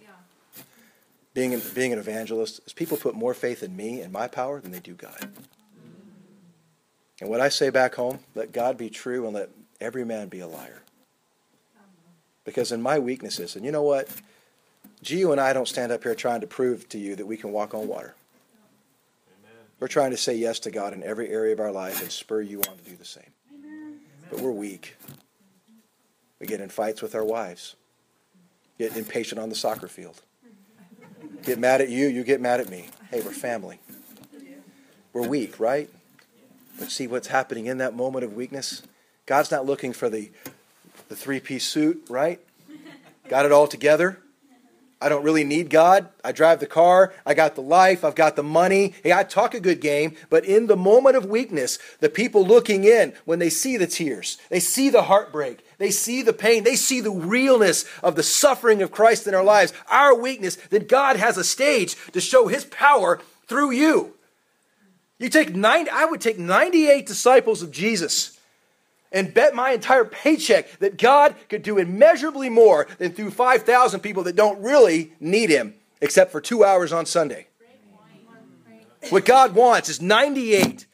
Being, 1.34 1.62
being 1.74 1.94
an 1.94 2.00
evangelist 2.00 2.62
is 2.66 2.74
people 2.74 2.98
put 2.98 3.16
more 3.16 3.34
faith 3.34 3.62
in 3.62 3.76
me 3.76 4.02
and 4.02 4.12
my 4.12 4.28
power 4.28 4.60
than 4.60 4.72
they 4.72 4.80
do 4.80 4.94
God. 4.94 5.30
And 7.22 7.30
what 7.30 7.42
I 7.42 7.50
say 7.50 7.70
back 7.70 7.96
home, 7.96 8.20
let 8.36 8.52
God 8.52 8.78
be 8.78 8.90
true 8.90 9.26
and 9.26 9.34
let 9.34 9.50
every 9.82 10.06
man 10.06 10.30
be 10.30 10.40
a 10.40 10.48
liar. 10.48 10.82
Because 12.46 12.72
in 12.72 12.82
my 12.82 13.00
weaknesses, 13.00 13.56
and 13.56 13.66
you 13.66 13.72
know 13.72 13.84
what? 13.84 14.10
Gio 15.04 15.32
and 15.32 15.40
I 15.40 15.54
don't 15.54 15.68
stand 15.68 15.92
up 15.92 16.04
here 16.04 16.16
trying 16.16 16.42
to 16.42 16.48
prove 16.48 16.90
to 16.90 16.98
you 16.98 17.16
that 17.16 17.26
we 17.26 17.38
can 17.38 17.52
walk 17.52 17.74
on 17.74 17.88
water. 17.88 18.16
Amen. 19.40 19.58
We're 19.80 19.88
trying 19.88 20.12
to 20.12 20.18
say 20.18 20.36
yes 20.36 20.60
to 20.60 20.72
God 20.72 20.94
in 20.94 21.04
every 21.04 21.30
area 21.30 21.54
of 21.54 21.60
our 21.60 21.72
life 21.72 22.02
and 22.02 22.12
spur 22.12 22.42
you 22.42 22.60
on 22.70 22.78
to 22.78 22.84
do 22.84 22.96
the 22.96 23.06
same. 23.06 23.32
Amen. 23.54 24.00
But 24.30 24.42
we're 24.42 24.52
weak. 24.52 24.98
We 26.40 26.48
get 26.48 26.62
in 26.62 26.70
fights 26.70 27.02
with 27.02 27.16
our 27.16 27.24
wives. 27.24 27.76
Get 28.78 28.96
impatient 28.96 29.40
on 29.40 29.50
the 29.50 29.56
soccer 29.56 29.88
field. 29.88 30.22
Get 31.44 31.60
mad 31.60 31.82
at 31.82 31.90
you, 31.90 32.08
you 32.08 32.24
get 32.24 32.42
mad 32.42 32.60
at 32.60 32.70
me. 32.70 32.88
Hey, 33.10 33.22
we're 33.22 33.32
family. 33.32 33.80
We're 35.14 35.28
weak, 35.28 35.60
right? 35.60 35.90
But 36.78 36.92
see 36.92 37.08
what's 37.08 37.28
happening 37.28 37.66
in 37.66 37.78
that 37.80 37.96
moment 37.96 38.24
of 38.24 38.34
weakness? 38.34 38.84
God's 39.26 39.52
not 39.52 39.66
looking 39.66 39.94
for 39.94 40.10
the, 40.10 40.30
the 41.08 41.16
three 41.16 41.40
piece 41.40 41.68
suit, 41.68 42.06
right? 42.10 42.40
Got 43.28 43.46
it 43.46 43.52
all 43.52 43.68
together. 43.68 44.20
I 45.02 45.08
don't 45.08 45.24
really 45.24 45.46
need 45.46 45.70
God. 45.70 46.10
I 46.26 46.34
drive 46.34 46.60
the 46.60 46.66
car. 46.66 47.14
I 47.26 47.34
got 47.34 47.56
the 47.56 47.62
life. 47.62 48.04
I've 48.04 48.16
got 48.16 48.36
the 48.36 48.44
money. 48.44 48.94
Hey, 49.02 49.14
I 49.14 49.24
talk 49.24 49.54
a 49.54 49.62
good 49.62 49.80
game. 49.80 50.16
But 50.30 50.44
in 50.44 50.68
the 50.68 50.76
moment 50.76 51.16
of 51.16 51.26
weakness, 51.26 51.80
the 52.02 52.10
people 52.10 52.46
looking 52.46 52.84
in, 52.84 53.14
when 53.24 53.40
they 53.40 53.50
see 53.50 53.78
the 53.78 53.88
tears, 53.88 54.38
they 54.50 54.60
see 54.60 54.90
the 54.90 55.04
heartbreak, 55.04 55.66
they 55.78 55.92
see 55.92 56.22
the 56.22 56.34
pain, 56.34 56.66
they 56.66 56.76
see 56.76 57.00
the 57.00 57.12
realness 57.12 57.86
of 58.04 58.16
the 58.16 58.24
suffering 58.24 58.82
of 58.82 58.92
Christ 58.92 59.26
in 59.26 59.34
our 59.34 59.44
lives, 59.44 59.72
our 59.90 60.14
weakness, 60.14 60.58
then 60.70 60.86
God 60.86 61.16
has 61.16 61.38
a 61.38 61.46
stage 61.46 61.96
to 62.12 62.20
show 62.20 62.48
his 62.48 62.66
power 62.66 63.22
through 63.48 63.72
you. 63.72 64.16
You 65.18 65.30
take 65.30 65.56
nine, 65.56 65.88
I 65.92 66.06
would 66.06 66.22
take 66.22 66.40
98 66.40 67.06
disciples 67.06 67.62
of 67.62 67.72
Jesus 67.72 68.39
and 69.12 69.34
bet 69.34 69.56
my 69.56 69.72
entire 69.72 70.06
paycheck 70.06 70.80
that 70.80 70.98
God 70.98 71.36
could 71.50 71.64
do 71.64 71.78
immeasurably 71.78 72.50
more 72.50 72.88
than 72.98 73.12
through 73.12 73.32
5,000 73.32 74.00
people 74.02 74.24
that 74.24 74.36
don't 74.36 74.62
really 74.62 75.14
need 75.20 75.50
Him 75.50 75.76
except 76.02 76.32
for 76.32 76.42
two 76.42 76.64
hours 76.64 76.94
on 76.94 77.06
Sunday. 77.06 77.48
What 79.10 79.26
God 79.26 79.56
wants 79.56 79.90
is 79.90 80.02
98 80.02 80.86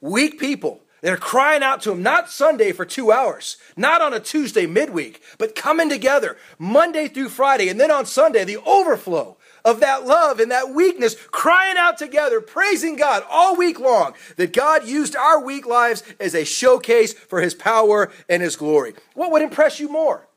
weak 0.00 0.38
people 0.38 0.82
that 1.00 1.12
are 1.12 1.18
crying 1.18 1.62
out 1.62 1.82
to 1.82 1.92
Him, 1.92 2.02
not 2.02 2.30
Sunday 2.30 2.72
for 2.72 2.84
two 2.84 3.10
hours, 3.10 3.56
not 3.76 4.00
on 4.00 4.12
a 4.12 4.20
Tuesday 4.20 4.66
midweek, 4.66 5.22
but 5.38 5.54
coming 5.54 5.88
together 5.88 6.36
Monday 6.58 7.08
through 7.08 7.28
Friday, 7.28 7.68
and 7.68 7.80
then 7.80 7.90
on 7.90 8.06
Sunday, 8.06 8.44
the 8.44 8.58
overflow 8.58 9.36
of 9.66 9.80
that 9.80 10.06
love 10.06 10.38
and 10.38 10.52
that 10.52 10.70
weakness, 10.70 11.16
crying 11.32 11.76
out 11.76 11.98
together, 11.98 12.40
praising 12.40 12.94
God 12.94 13.24
all 13.28 13.56
week 13.56 13.80
long, 13.80 14.14
that 14.36 14.52
God 14.52 14.86
used 14.86 15.16
our 15.16 15.42
weak 15.42 15.66
lives 15.66 16.04
as 16.20 16.36
a 16.36 16.44
showcase 16.44 17.12
for 17.12 17.40
his 17.40 17.52
power 17.52 18.10
and 18.28 18.42
his 18.42 18.54
glory. 18.54 18.94
What 19.14 19.32
would 19.32 19.42
impress 19.42 19.80
you 19.80 19.88
more? 19.88 20.28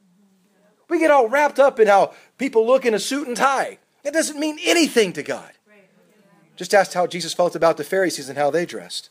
We 0.89 0.97
get 0.97 1.11
all 1.11 1.29
wrapped 1.29 1.59
up 1.59 1.79
in 1.79 1.87
how 1.87 2.15
people 2.39 2.65
look 2.65 2.85
in 2.85 2.95
a 2.95 2.99
suit 2.99 3.27
and 3.27 3.37
tie. 3.37 3.77
It 4.03 4.13
doesn't 4.13 4.39
mean 4.39 4.57
anything 4.63 5.13
to 5.13 5.21
God. 5.21 5.51
Just 6.55 6.73
ask 6.73 6.91
how 6.93 7.05
Jesus 7.05 7.33
felt 7.33 7.55
about 7.55 7.77
the 7.77 7.83
Pharisees 7.83 8.29
and 8.29 8.37
how 8.37 8.49
they 8.49 8.65
dressed. 8.65 9.09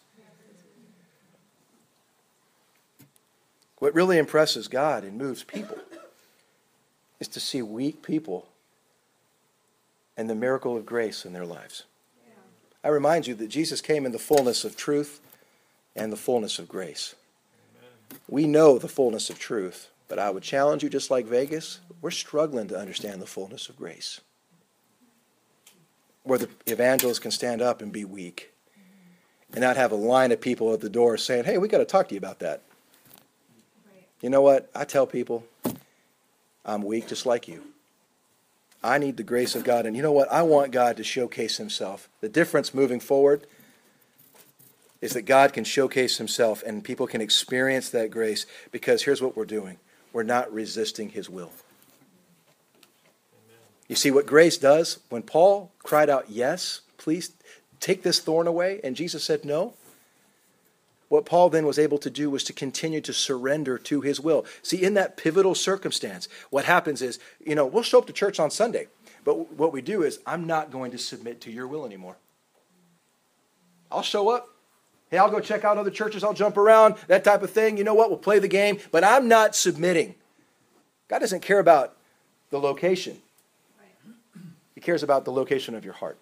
What 3.78 3.94
really 3.94 4.18
impresses 4.18 4.66
God 4.66 5.04
and 5.04 5.16
moves 5.16 5.44
people 5.44 5.78
is 7.20 7.28
to 7.28 7.38
see 7.38 7.62
weak 7.62 8.02
people 8.02 8.47
and 10.18 10.28
the 10.28 10.34
miracle 10.34 10.76
of 10.76 10.84
grace 10.84 11.24
in 11.24 11.32
their 11.32 11.46
lives. 11.46 11.84
I 12.82 12.88
remind 12.88 13.26
you 13.26 13.34
that 13.36 13.48
Jesus 13.48 13.80
came 13.80 14.04
in 14.04 14.12
the 14.12 14.18
fullness 14.18 14.64
of 14.64 14.76
truth 14.76 15.20
and 15.94 16.12
the 16.12 16.16
fullness 16.16 16.58
of 16.58 16.68
grace. 16.68 17.14
Amen. 18.10 18.20
We 18.28 18.46
know 18.46 18.78
the 18.78 18.88
fullness 18.88 19.30
of 19.30 19.38
truth, 19.38 19.88
but 20.08 20.18
I 20.18 20.30
would 20.30 20.42
challenge 20.42 20.82
you, 20.82 20.90
just 20.90 21.10
like 21.10 21.26
Vegas, 21.26 21.78
we're 22.00 22.10
struggling 22.10 22.66
to 22.68 22.78
understand 22.78 23.22
the 23.22 23.26
fullness 23.26 23.68
of 23.68 23.76
grace. 23.76 24.20
Where 26.24 26.38
the 26.38 26.48
evangelist 26.66 27.22
can 27.22 27.30
stand 27.30 27.62
up 27.62 27.80
and 27.80 27.92
be 27.92 28.04
weak 28.04 28.52
and 29.52 29.60
not 29.60 29.76
have 29.76 29.92
a 29.92 29.96
line 29.96 30.32
of 30.32 30.40
people 30.40 30.74
at 30.74 30.80
the 30.80 30.90
door 30.90 31.16
saying, 31.16 31.44
hey, 31.44 31.58
we 31.58 31.68
got 31.68 31.78
to 31.78 31.84
talk 31.84 32.08
to 32.08 32.14
you 32.14 32.18
about 32.18 32.40
that. 32.40 32.62
You 34.20 34.30
know 34.30 34.42
what? 34.42 34.68
I 34.74 34.84
tell 34.84 35.06
people, 35.06 35.44
I'm 36.64 36.82
weak 36.82 37.06
just 37.06 37.24
like 37.24 37.46
you. 37.46 37.62
I 38.82 38.98
need 38.98 39.16
the 39.16 39.22
grace 39.22 39.54
of 39.54 39.64
God. 39.64 39.86
And 39.86 39.96
you 39.96 40.02
know 40.02 40.12
what? 40.12 40.30
I 40.30 40.42
want 40.42 40.72
God 40.72 40.96
to 40.96 41.04
showcase 41.04 41.56
himself. 41.56 42.08
The 42.20 42.28
difference 42.28 42.72
moving 42.72 43.00
forward 43.00 43.46
is 45.00 45.12
that 45.12 45.22
God 45.22 45.52
can 45.52 45.64
showcase 45.64 46.18
himself 46.18 46.62
and 46.64 46.84
people 46.84 47.06
can 47.06 47.20
experience 47.20 47.90
that 47.90 48.10
grace 48.10 48.46
because 48.70 49.02
here's 49.02 49.22
what 49.22 49.36
we're 49.36 49.44
doing 49.44 49.78
we're 50.12 50.22
not 50.22 50.52
resisting 50.52 51.10
his 51.10 51.28
will. 51.28 51.52
You 53.88 53.96
see 53.96 54.10
what 54.10 54.26
grace 54.26 54.58
does? 54.58 54.98
When 55.08 55.22
Paul 55.22 55.72
cried 55.82 56.10
out, 56.10 56.26
Yes, 56.28 56.82
please 56.98 57.32
take 57.80 58.02
this 58.02 58.20
thorn 58.20 58.46
away, 58.46 58.80
and 58.84 58.96
Jesus 58.96 59.24
said, 59.24 59.44
No. 59.44 59.74
What 61.08 61.24
Paul 61.24 61.48
then 61.48 61.64
was 61.64 61.78
able 61.78 61.98
to 61.98 62.10
do 62.10 62.28
was 62.28 62.44
to 62.44 62.52
continue 62.52 63.00
to 63.00 63.12
surrender 63.12 63.78
to 63.78 64.02
his 64.02 64.20
will. 64.20 64.44
See, 64.62 64.82
in 64.82 64.94
that 64.94 65.16
pivotal 65.16 65.54
circumstance, 65.54 66.28
what 66.50 66.66
happens 66.66 67.00
is, 67.00 67.18
you 67.44 67.54
know, 67.54 67.64
we'll 67.64 67.82
show 67.82 67.98
up 67.98 68.06
to 68.08 68.12
church 68.12 68.38
on 68.38 68.50
Sunday, 68.50 68.88
but 69.24 69.52
what 69.54 69.72
we 69.72 69.80
do 69.80 70.02
is, 70.02 70.20
I'm 70.26 70.46
not 70.46 70.70
going 70.70 70.90
to 70.90 70.98
submit 70.98 71.40
to 71.42 71.50
your 71.50 71.66
will 71.66 71.86
anymore. 71.86 72.16
I'll 73.90 74.02
show 74.02 74.28
up. 74.28 74.48
Hey, 75.10 75.16
I'll 75.16 75.30
go 75.30 75.40
check 75.40 75.64
out 75.64 75.78
other 75.78 75.90
churches. 75.90 76.22
I'll 76.22 76.34
jump 76.34 76.58
around, 76.58 76.96
that 77.06 77.24
type 77.24 77.42
of 77.42 77.50
thing. 77.50 77.78
You 77.78 77.84
know 77.84 77.94
what? 77.94 78.10
We'll 78.10 78.18
play 78.18 78.38
the 78.38 78.48
game, 78.48 78.78
but 78.90 79.02
I'm 79.02 79.28
not 79.28 79.56
submitting. 79.56 80.14
God 81.08 81.20
doesn't 81.20 81.40
care 81.40 81.58
about 81.58 81.96
the 82.50 82.58
location, 82.58 83.18
He 84.74 84.80
cares 84.80 85.02
about 85.02 85.24
the 85.24 85.32
location 85.32 85.74
of 85.74 85.84
your 85.84 85.94
heart. 85.94 86.18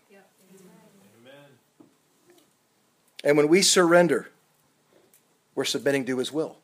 And 3.24 3.36
when 3.36 3.48
we 3.48 3.62
surrender, 3.62 4.28
we're 5.56 5.64
submitting 5.64 6.04
to 6.04 6.18
His 6.18 6.30
will. 6.30 6.58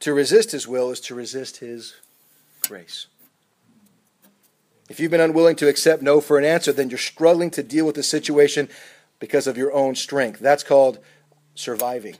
To 0.00 0.14
resist 0.14 0.52
His 0.52 0.68
will 0.68 0.92
is 0.92 1.00
to 1.00 1.14
resist 1.16 1.56
His 1.56 1.94
grace. 2.60 3.08
If 4.88 5.00
you've 5.00 5.10
been 5.10 5.20
unwilling 5.20 5.56
to 5.56 5.68
accept 5.68 6.02
no 6.02 6.20
for 6.20 6.38
an 6.38 6.44
answer, 6.44 6.72
then 6.72 6.90
you're 6.90 6.98
struggling 6.98 7.50
to 7.52 7.62
deal 7.62 7.86
with 7.86 7.96
the 7.96 8.02
situation 8.02 8.68
because 9.18 9.46
of 9.46 9.56
your 9.56 9.72
own 9.72 9.94
strength. 9.94 10.40
That's 10.40 10.62
called 10.62 10.98
surviving. 11.54 12.16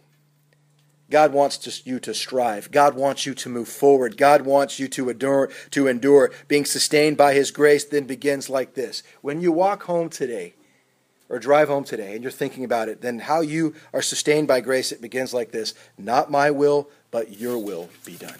God 1.10 1.34
wants 1.34 1.58
to, 1.58 1.88
you 1.88 2.00
to 2.00 2.14
strive. 2.14 2.70
God 2.70 2.94
wants 2.94 3.26
you 3.26 3.34
to 3.34 3.50
move 3.50 3.68
forward. 3.68 4.16
God 4.16 4.42
wants 4.42 4.78
you 4.78 4.88
to 4.88 5.10
endure, 5.10 5.50
to 5.70 5.86
endure. 5.86 6.32
Being 6.48 6.64
sustained 6.64 7.18
by 7.18 7.34
His 7.34 7.50
grace 7.50 7.84
then 7.84 8.04
begins 8.04 8.48
like 8.48 8.74
this. 8.74 9.02
When 9.20 9.42
you 9.42 9.52
walk 9.52 9.82
home 9.82 10.08
today, 10.08 10.54
or 11.28 11.38
drive 11.38 11.68
home 11.68 11.84
today 11.84 12.14
and 12.14 12.22
you're 12.22 12.32
thinking 12.32 12.64
about 12.64 12.88
it, 12.88 13.00
then 13.00 13.18
how 13.18 13.40
you 13.40 13.74
are 13.92 14.02
sustained 14.02 14.48
by 14.48 14.60
grace, 14.60 14.92
it 14.92 15.00
begins 15.00 15.32
like 15.32 15.50
this 15.50 15.74
Not 15.98 16.30
my 16.30 16.50
will, 16.50 16.88
but 17.10 17.38
your 17.38 17.58
will 17.58 17.88
be 18.04 18.16
done. 18.16 18.38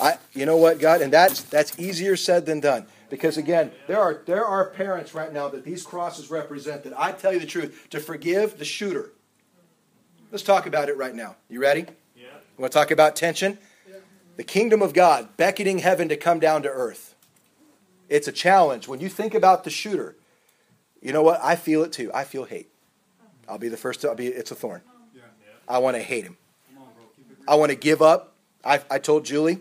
I, 0.00 0.18
you 0.32 0.46
know 0.46 0.56
what, 0.56 0.78
God? 0.78 1.02
And 1.02 1.12
that's, 1.12 1.42
that's 1.42 1.78
easier 1.78 2.16
said 2.16 2.46
than 2.46 2.60
done. 2.60 2.86
Because 3.10 3.36
again, 3.36 3.72
there 3.86 4.00
are, 4.00 4.22
there 4.24 4.44
are 4.44 4.70
parents 4.70 5.14
right 5.14 5.32
now 5.32 5.48
that 5.48 5.64
these 5.64 5.82
crosses 5.82 6.30
represent 6.30 6.84
that 6.84 6.98
I 6.98 7.12
tell 7.12 7.32
you 7.32 7.40
the 7.40 7.46
truth, 7.46 7.88
to 7.90 8.00
forgive 8.00 8.58
the 8.58 8.64
shooter. 8.64 9.10
Let's 10.30 10.44
talk 10.44 10.66
about 10.66 10.88
it 10.88 10.96
right 10.96 11.14
now. 11.14 11.36
You 11.48 11.60
ready? 11.60 11.86
Yeah. 12.16 12.28
You 12.56 12.62
want 12.62 12.72
to 12.72 12.78
talk 12.78 12.90
about 12.92 13.16
tension? 13.16 13.58
Yeah. 13.88 13.96
The 14.36 14.44
kingdom 14.44 14.80
of 14.80 14.94
God 14.94 15.36
beckoning 15.36 15.80
heaven 15.80 16.08
to 16.08 16.16
come 16.16 16.38
down 16.38 16.62
to 16.62 16.68
earth. 16.68 17.14
It's 18.08 18.28
a 18.28 18.32
challenge. 18.32 18.86
When 18.86 19.00
you 19.00 19.08
think 19.08 19.34
about 19.34 19.64
the 19.64 19.70
shooter, 19.70 20.16
you 21.00 21.12
know 21.12 21.22
what? 21.22 21.40
I 21.42 21.56
feel 21.56 21.82
it 21.82 21.92
too. 21.92 22.10
I 22.12 22.24
feel 22.24 22.44
hate. 22.44 22.68
I'll 23.48 23.58
be 23.58 23.68
the 23.68 23.76
first 23.76 24.00
to 24.02 24.08
I'll 24.08 24.14
be 24.14 24.28
it's 24.28 24.50
a 24.50 24.54
thorn. 24.54 24.82
Yeah. 25.14 25.22
I 25.68 25.78
want 25.78 25.96
to 25.96 26.02
hate 26.02 26.24
him. 26.24 26.36
On, 26.76 26.84
I 27.48 27.54
want 27.56 27.70
to 27.70 27.76
give 27.76 28.02
up. 28.02 28.34
I, 28.64 28.80
I 28.90 28.98
told 28.98 29.24
Julie, 29.24 29.58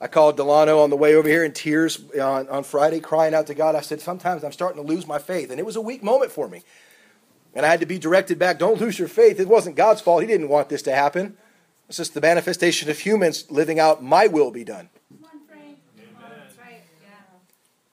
I 0.00 0.06
called 0.06 0.36
Delano 0.36 0.80
on 0.80 0.90
the 0.90 0.96
way 0.96 1.14
over 1.14 1.28
here 1.28 1.42
in 1.42 1.52
tears 1.52 2.00
on, 2.20 2.48
on 2.48 2.62
Friday, 2.62 3.00
crying 3.00 3.34
out 3.34 3.46
to 3.48 3.54
God. 3.54 3.74
I 3.74 3.80
said, 3.80 4.00
Sometimes 4.00 4.44
I'm 4.44 4.52
starting 4.52 4.82
to 4.82 4.86
lose 4.86 5.06
my 5.06 5.18
faith. 5.18 5.50
And 5.50 5.58
it 5.58 5.66
was 5.66 5.76
a 5.76 5.80
weak 5.80 6.02
moment 6.02 6.30
for 6.30 6.48
me. 6.48 6.62
And 7.54 7.66
I 7.66 7.70
had 7.70 7.80
to 7.80 7.86
be 7.86 7.98
directed 7.98 8.38
back 8.38 8.58
don't 8.58 8.80
lose 8.80 8.98
your 8.98 9.08
faith. 9.08 9.40
It 9.40 9.48
wasn't 9.48 9.74
God's 9.74 10.00
fault. 10.00 10.20
He 10.20 10.28
didn't 10.28 10.48
want 10.48 10.68
this 10.68 10.82
to 10.82 10.94
happen. 10.94 11.36
It's 11.88 11.96
just 11.96 12.14
the 12.14 12.20
manifestation 12.20 12.90
of 12.90 12.98
humans 12.98 13.50
living 13.50 13.80
out 13.80 14.02
my 14.02 14.26
will 14.26 14.50
be 14.50 14.62
done. 14.62 14.90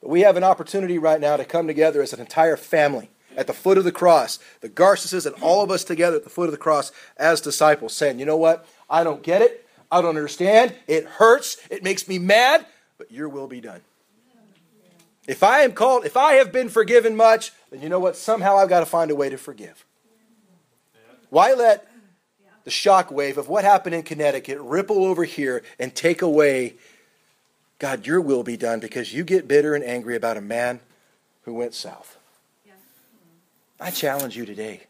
But 0.06 0.12
we 0.12 0.20
have 0.20 0.36
an 0.36 0.44
opportunity 0.44 0.98
right 0.98 1.20
now 1.20 1.36
to 1.36 1.44
come 1.44 1.66
together 1.66 2.00
as 2.00 2.12
an 2.12 2.20
entire 2.20 2.56
family 2.56 3.10
at 3.36 3.48
the 3.48 3.52
foot 3.52 3.76
of 3.76 3.82
the 3.82 3.90
cross, 3.90 4.38
the 4.60 4.68
Garces 4.68 5.26
and 5.26 5.34
all 5.42 5.64
of 5.64 5.70
us 5.72 5.82
together 5.82 6.18
at 6.18 6.22
the 6.22 6.30
foot 6.30 6.44
of 6.44 6.52
the 6.52 6.58
cross 6.58 6.92
as 7.16 7.40
disciples, 7.40 7.92
saying, 7.92 8.20
you 8.20 8.24
know 8.24 8.36
what? 8.36 8.68
I 8.88 9.02
don't 9.02 9.20
get 9.20 9.42
it. 9.42 9.66
I 9.90 10.00
don't 10.00 10.10
understand. 10.10 10.76
It 10.86 11.06
hurts. 11.06 11.56
It 11.70 11.82
makes 11.82 12.06
me 12.06 12.20
mad, 12.20 12.66
but 12.98 13.10
your 13.10 13.28
will 13.28 13.48
be 13.48 13.60
done. 13.60 13.80
If 15.26 15.42
I 15.42 15.62
am 15.62 15.72
called, 15.72 16.04
if 16.04 16.16
I 16.16 16.34
have 16.34 16.52
been 16.52 16.68
forgiven 16.68 17.16
much, 17.16 17.50
then 17.72 17.82
you 17.82 17.88
know 17.88 17.98
what? 17.98 18.14
Somehow 18.14 18.58
I've 18.58 18.68
got 18.68 18.80
to 18.80 18.86
find 18.86 19.10
a 19.10 19.16
way 19.16 19.28
to 19.28 19.36
forgive. 19.36 19.84
Why 21.30 21.52
let 21.52 21.84
the 22.62 22.70
shock 22.70 23.10
wave 23.10 23.38
of 23.38 23.48
what 23.48 23.64
happened 23.64 23.96
in 23.96 24.04
Connecticut 24.04 24.60
ripple 24.60 25.04
over 25.04 25.24
here 25.24 25.64
and 25.80 25.92
take 25.92 26.22
away 26.22 26.76
God, 27.78 28.06
your 28.06 28.20
will 28.20 28.42
be 28.42 28.56
done 28.56 28.80
because 28.80 29.12
you 29.12 29.24
get 29.24 29.46
bitter 29.46 29.74
and 29.74 29.84
angry 29.84 30.16
about 30.16 30.36
a 30.36 30.40
man 30.40 30.80
who 31.42 31.54
went 31.54 31.74
south. 31.74 32.16
Yeah. 32.64 32.72
I 33.78 33.90
challenge 33.90 34.36
you 34.36 34.46
today. 34.46 34.84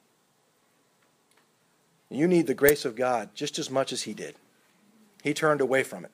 You 2.09 2.29
need 2.29 2.47
the 2.47 2.55
grace 2.55 2.85
of 2.85 2.95
God 2.95 3.31
just 3.35 3.59
as 3.59 3.71
much 3.71 3.93
as 3.93 4.03
he 4.03 4.15
did. 4.15 4.37
He 5.23 5.35
turned 5.35 5.61
away 5.61 5.83
from 5.83 6.05
it. 6.05 6.13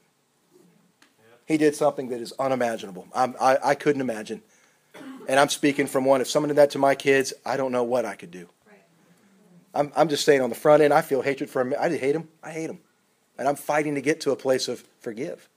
He 1.46 1.58
did 1.58 1.74
something 1.74 2.08
that 2.08 2.20
is 2.20 2.32
unimaginable. 2.38 3.06
I, 3.14 3.58
I 3.62 3.74
couldn't 3.74 4.00
imagine. 4.00 4.42
And 5.28 5.38
I'm 5.38 5.50
speaking 5.50 5.87
from 5.87 6.04
one. 6.04 6.20
If 6.20 6.28
someone 6.28 6.48
did 6.48 6.56
that 6.56 6.70
to 6.70 6.78
my 6.78 6.94
kids, 6.94 7.35
I 7.44 7.56
don't 7.56 7.72
know 7.72 7.82
what 7.82 8.06
I 8.06 8.14
could 8.14 8.30
do. 8.30 8.48
I'm, 9.74 9.92
I'm 9.96 10.08
just 10.08 10.24
saying 10.24 10.40
on 10.40 10.50
the 10.50 10.56
front 10.56 10.82
end, 10.82 10.92
I 10.92 11.02
feel 11.02 11.22
hatred 11.22 11.50
for 11.50 11.61
him. 11.62 11.74
I 11.78 11.88
hate 11.90 12.14
him. 12.14 12.28
I 12.42 12.50
hate 12.50 12.70
him. 12.70 12.78
And 13.38 13.48
I'm 13.48 13.56
fighting 13.56 13.94
to 13.96 14.00
get 14.00 14.20
to 14.22 14.30
a 14.30 14.37
place 14.37 14.68
of 14.68 14.85
forgive. 15.00 15.48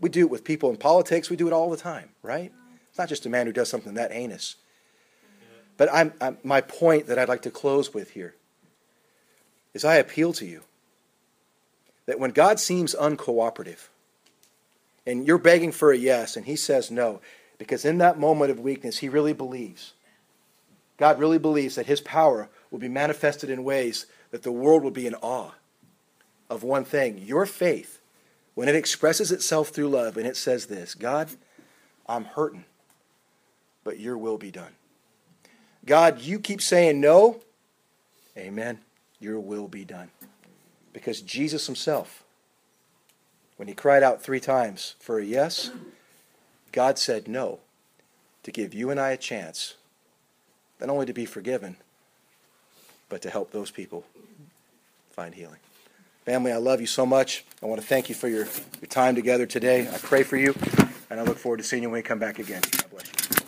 We 0.00 0.08
do 0.08 0.20
it 0.20 0.30
with 0.30 0.44
people 0.44 0.70
in 0.70 0.76
politics. 0.76 1.30
We 1.30 1.36
do 1.36 1.46
it 1.46 1.52
all 1.52 1.70
the 1.70 1.76
time, 1.76 2.10
right? 2.22 2.52
It's 2.88 2.98
not 2.98 3.08
just 3.08 3.26
a 3.26 3.30
man 3.30 3.46
who 3.46 3.52
does 3.52 3.68
something 3.68 3.94
that 3.94 4.12
heinous. 4.12 4.56
But 5.76 5.88
I'm, 5.92 6.12
I'm, 6.20 6.38
my 6.42 6.60
point 6.60 7.06
that 7.06 7.18
I'd 7.18 7.28
like 7.28 7.42
to 7.42 7.50
close 7.50 7.92
with 7.92 8.10
here 8.10 8.34
is 9.74 9.84
I 9.84 9.96
appeal 9.96 10.32
to 10.34 10.46
you 10.46 10.62
that 12.06 12.18
when 12.18 12.30
God 12.30 12.58
seems 12.58 12.94
uncooperative 12.94 13.88
and 15.06 15.26
you're 15.26 15.38
begging 15.38 15.72
for 15.72 15.92
a 15.92 15.98
yes 15.98 16.36
and 16.36 16.46
he 16.46 16.56
says 16.56 16.90
no, 16.90 17.20
because 17.58 17.84
in 17.84 17.98
that 17.98 18.18
moment 18.18 18.50
of 18.50 18.60
weakness, 18.60 18.98
he 18.98 19.08
really 19.08 19.32
believes, 19.32 19.92
God 20.96 21.18
really 21.18 21.38
believes 21.38 21.74
that 21.74 21.86
his 21.86 22.00
power 22.00 22.48
will 22.70 22.78
be 22.78 22.88
manifested 22.88 23.50
in 23.50 23.64
ways 23.64 24.06
that 24.30 24.42
the 24.42 24.52
world 24.52 24.82
will 24.82 24.90
be 24.90 25.06
in 25.06 25.14
awe 25.16 25.52
of 26.48 26.62
one 26.62 26.84
thing 26.84 27.18
your 27.18 27.44
faith 27.44 27.95
when 28.56 28.68
it 28.70 28.74
expresses 28.74 29.30
itself 29.30 29.68
through 29.68 29.90
love 29.90 30.16
and 30.16 30.26
it 30.26 30.36
says 30.36 30.66
this 30.66 30.96
God, 30.96 31.28
I'm 32.08 32.24
hurting, 32.24 32.64
but 33.84 34.00
your 34.00 34.18
will 34.18 34.38
be 34.38 34.50
done. 34.50 34.72
God, 35.84 36.22
you 36.22 36.40
keep 36.40 36.60
saying 36.60 37.00
no. 37.00 37.40
Amen. 38.36 38.80
Your 39.20 39.38
will 39.38 39.68
be 39.68 39.84
done. 39.84 40.10
Because 40.92 41.20
Jesus 41.20 41.66
himself, 41.66 42.24
when 43.56 43.68
he 43.68 43.74
cried 43.74 44.02
out 44.02 44.22
three 44.22 44.40
times 44.40 44.94
for 44.98 45.18
a 45.18 45.24
yes, 45.24 45.70
God 46.72 46.98
said 46.98 47.28
no 47.28 47.60
to 48.42 48.50
give 48.50 48.72
you 48.72 48.90
and 48.90 48.98
I 48.98 49.10
a 49.10 49.16
chance, 49.18 49.74
not 50.80 50.88
only 50.88 51.06
to 51.06 51.12
be 51.12 51.26
forgiven, 51.26 51.76
but 53.10 53.20
to 53.22 53.30
help 53.30 53.50
those 53.50 53.70
people 53.70 54.04
find 55.10 55.34
healing. 55.34 55.58
Family, 56.26 56.50
I 56.50 56.56
love 56.56 56.80
you 56.80 56.88
so 56.88 57.06
much. 57.06 57.44
I 57.62 57.66
want 57.66 57.80
to 57.80 57.86
thank 57.86 58.08
you 58.08 58.16
for 58.16 58.26
your, 58.26 58.46
your 58.80 58.88
time 58.88 59.14
together 59.14 59.46
today. 59.46 59.88
I 59.88 59.96
pray 59.98 60.24
for 60.24 60.36
you, 60.36 60.56
and 61.08 61.20
I 61.20 61.22
look 61.22 61.38
forward 61.38 61.58
to 61.58 61.62
seeing 61.62 61.84
you 61.84 61.88
when 61.88 62.00
we 62.00 62.02
come 62.02 62.18
back 62.18 62.40
again. 62.40 62.62
God 62.62 62.90
bless 62.90 63.06
you. 63.06 63.45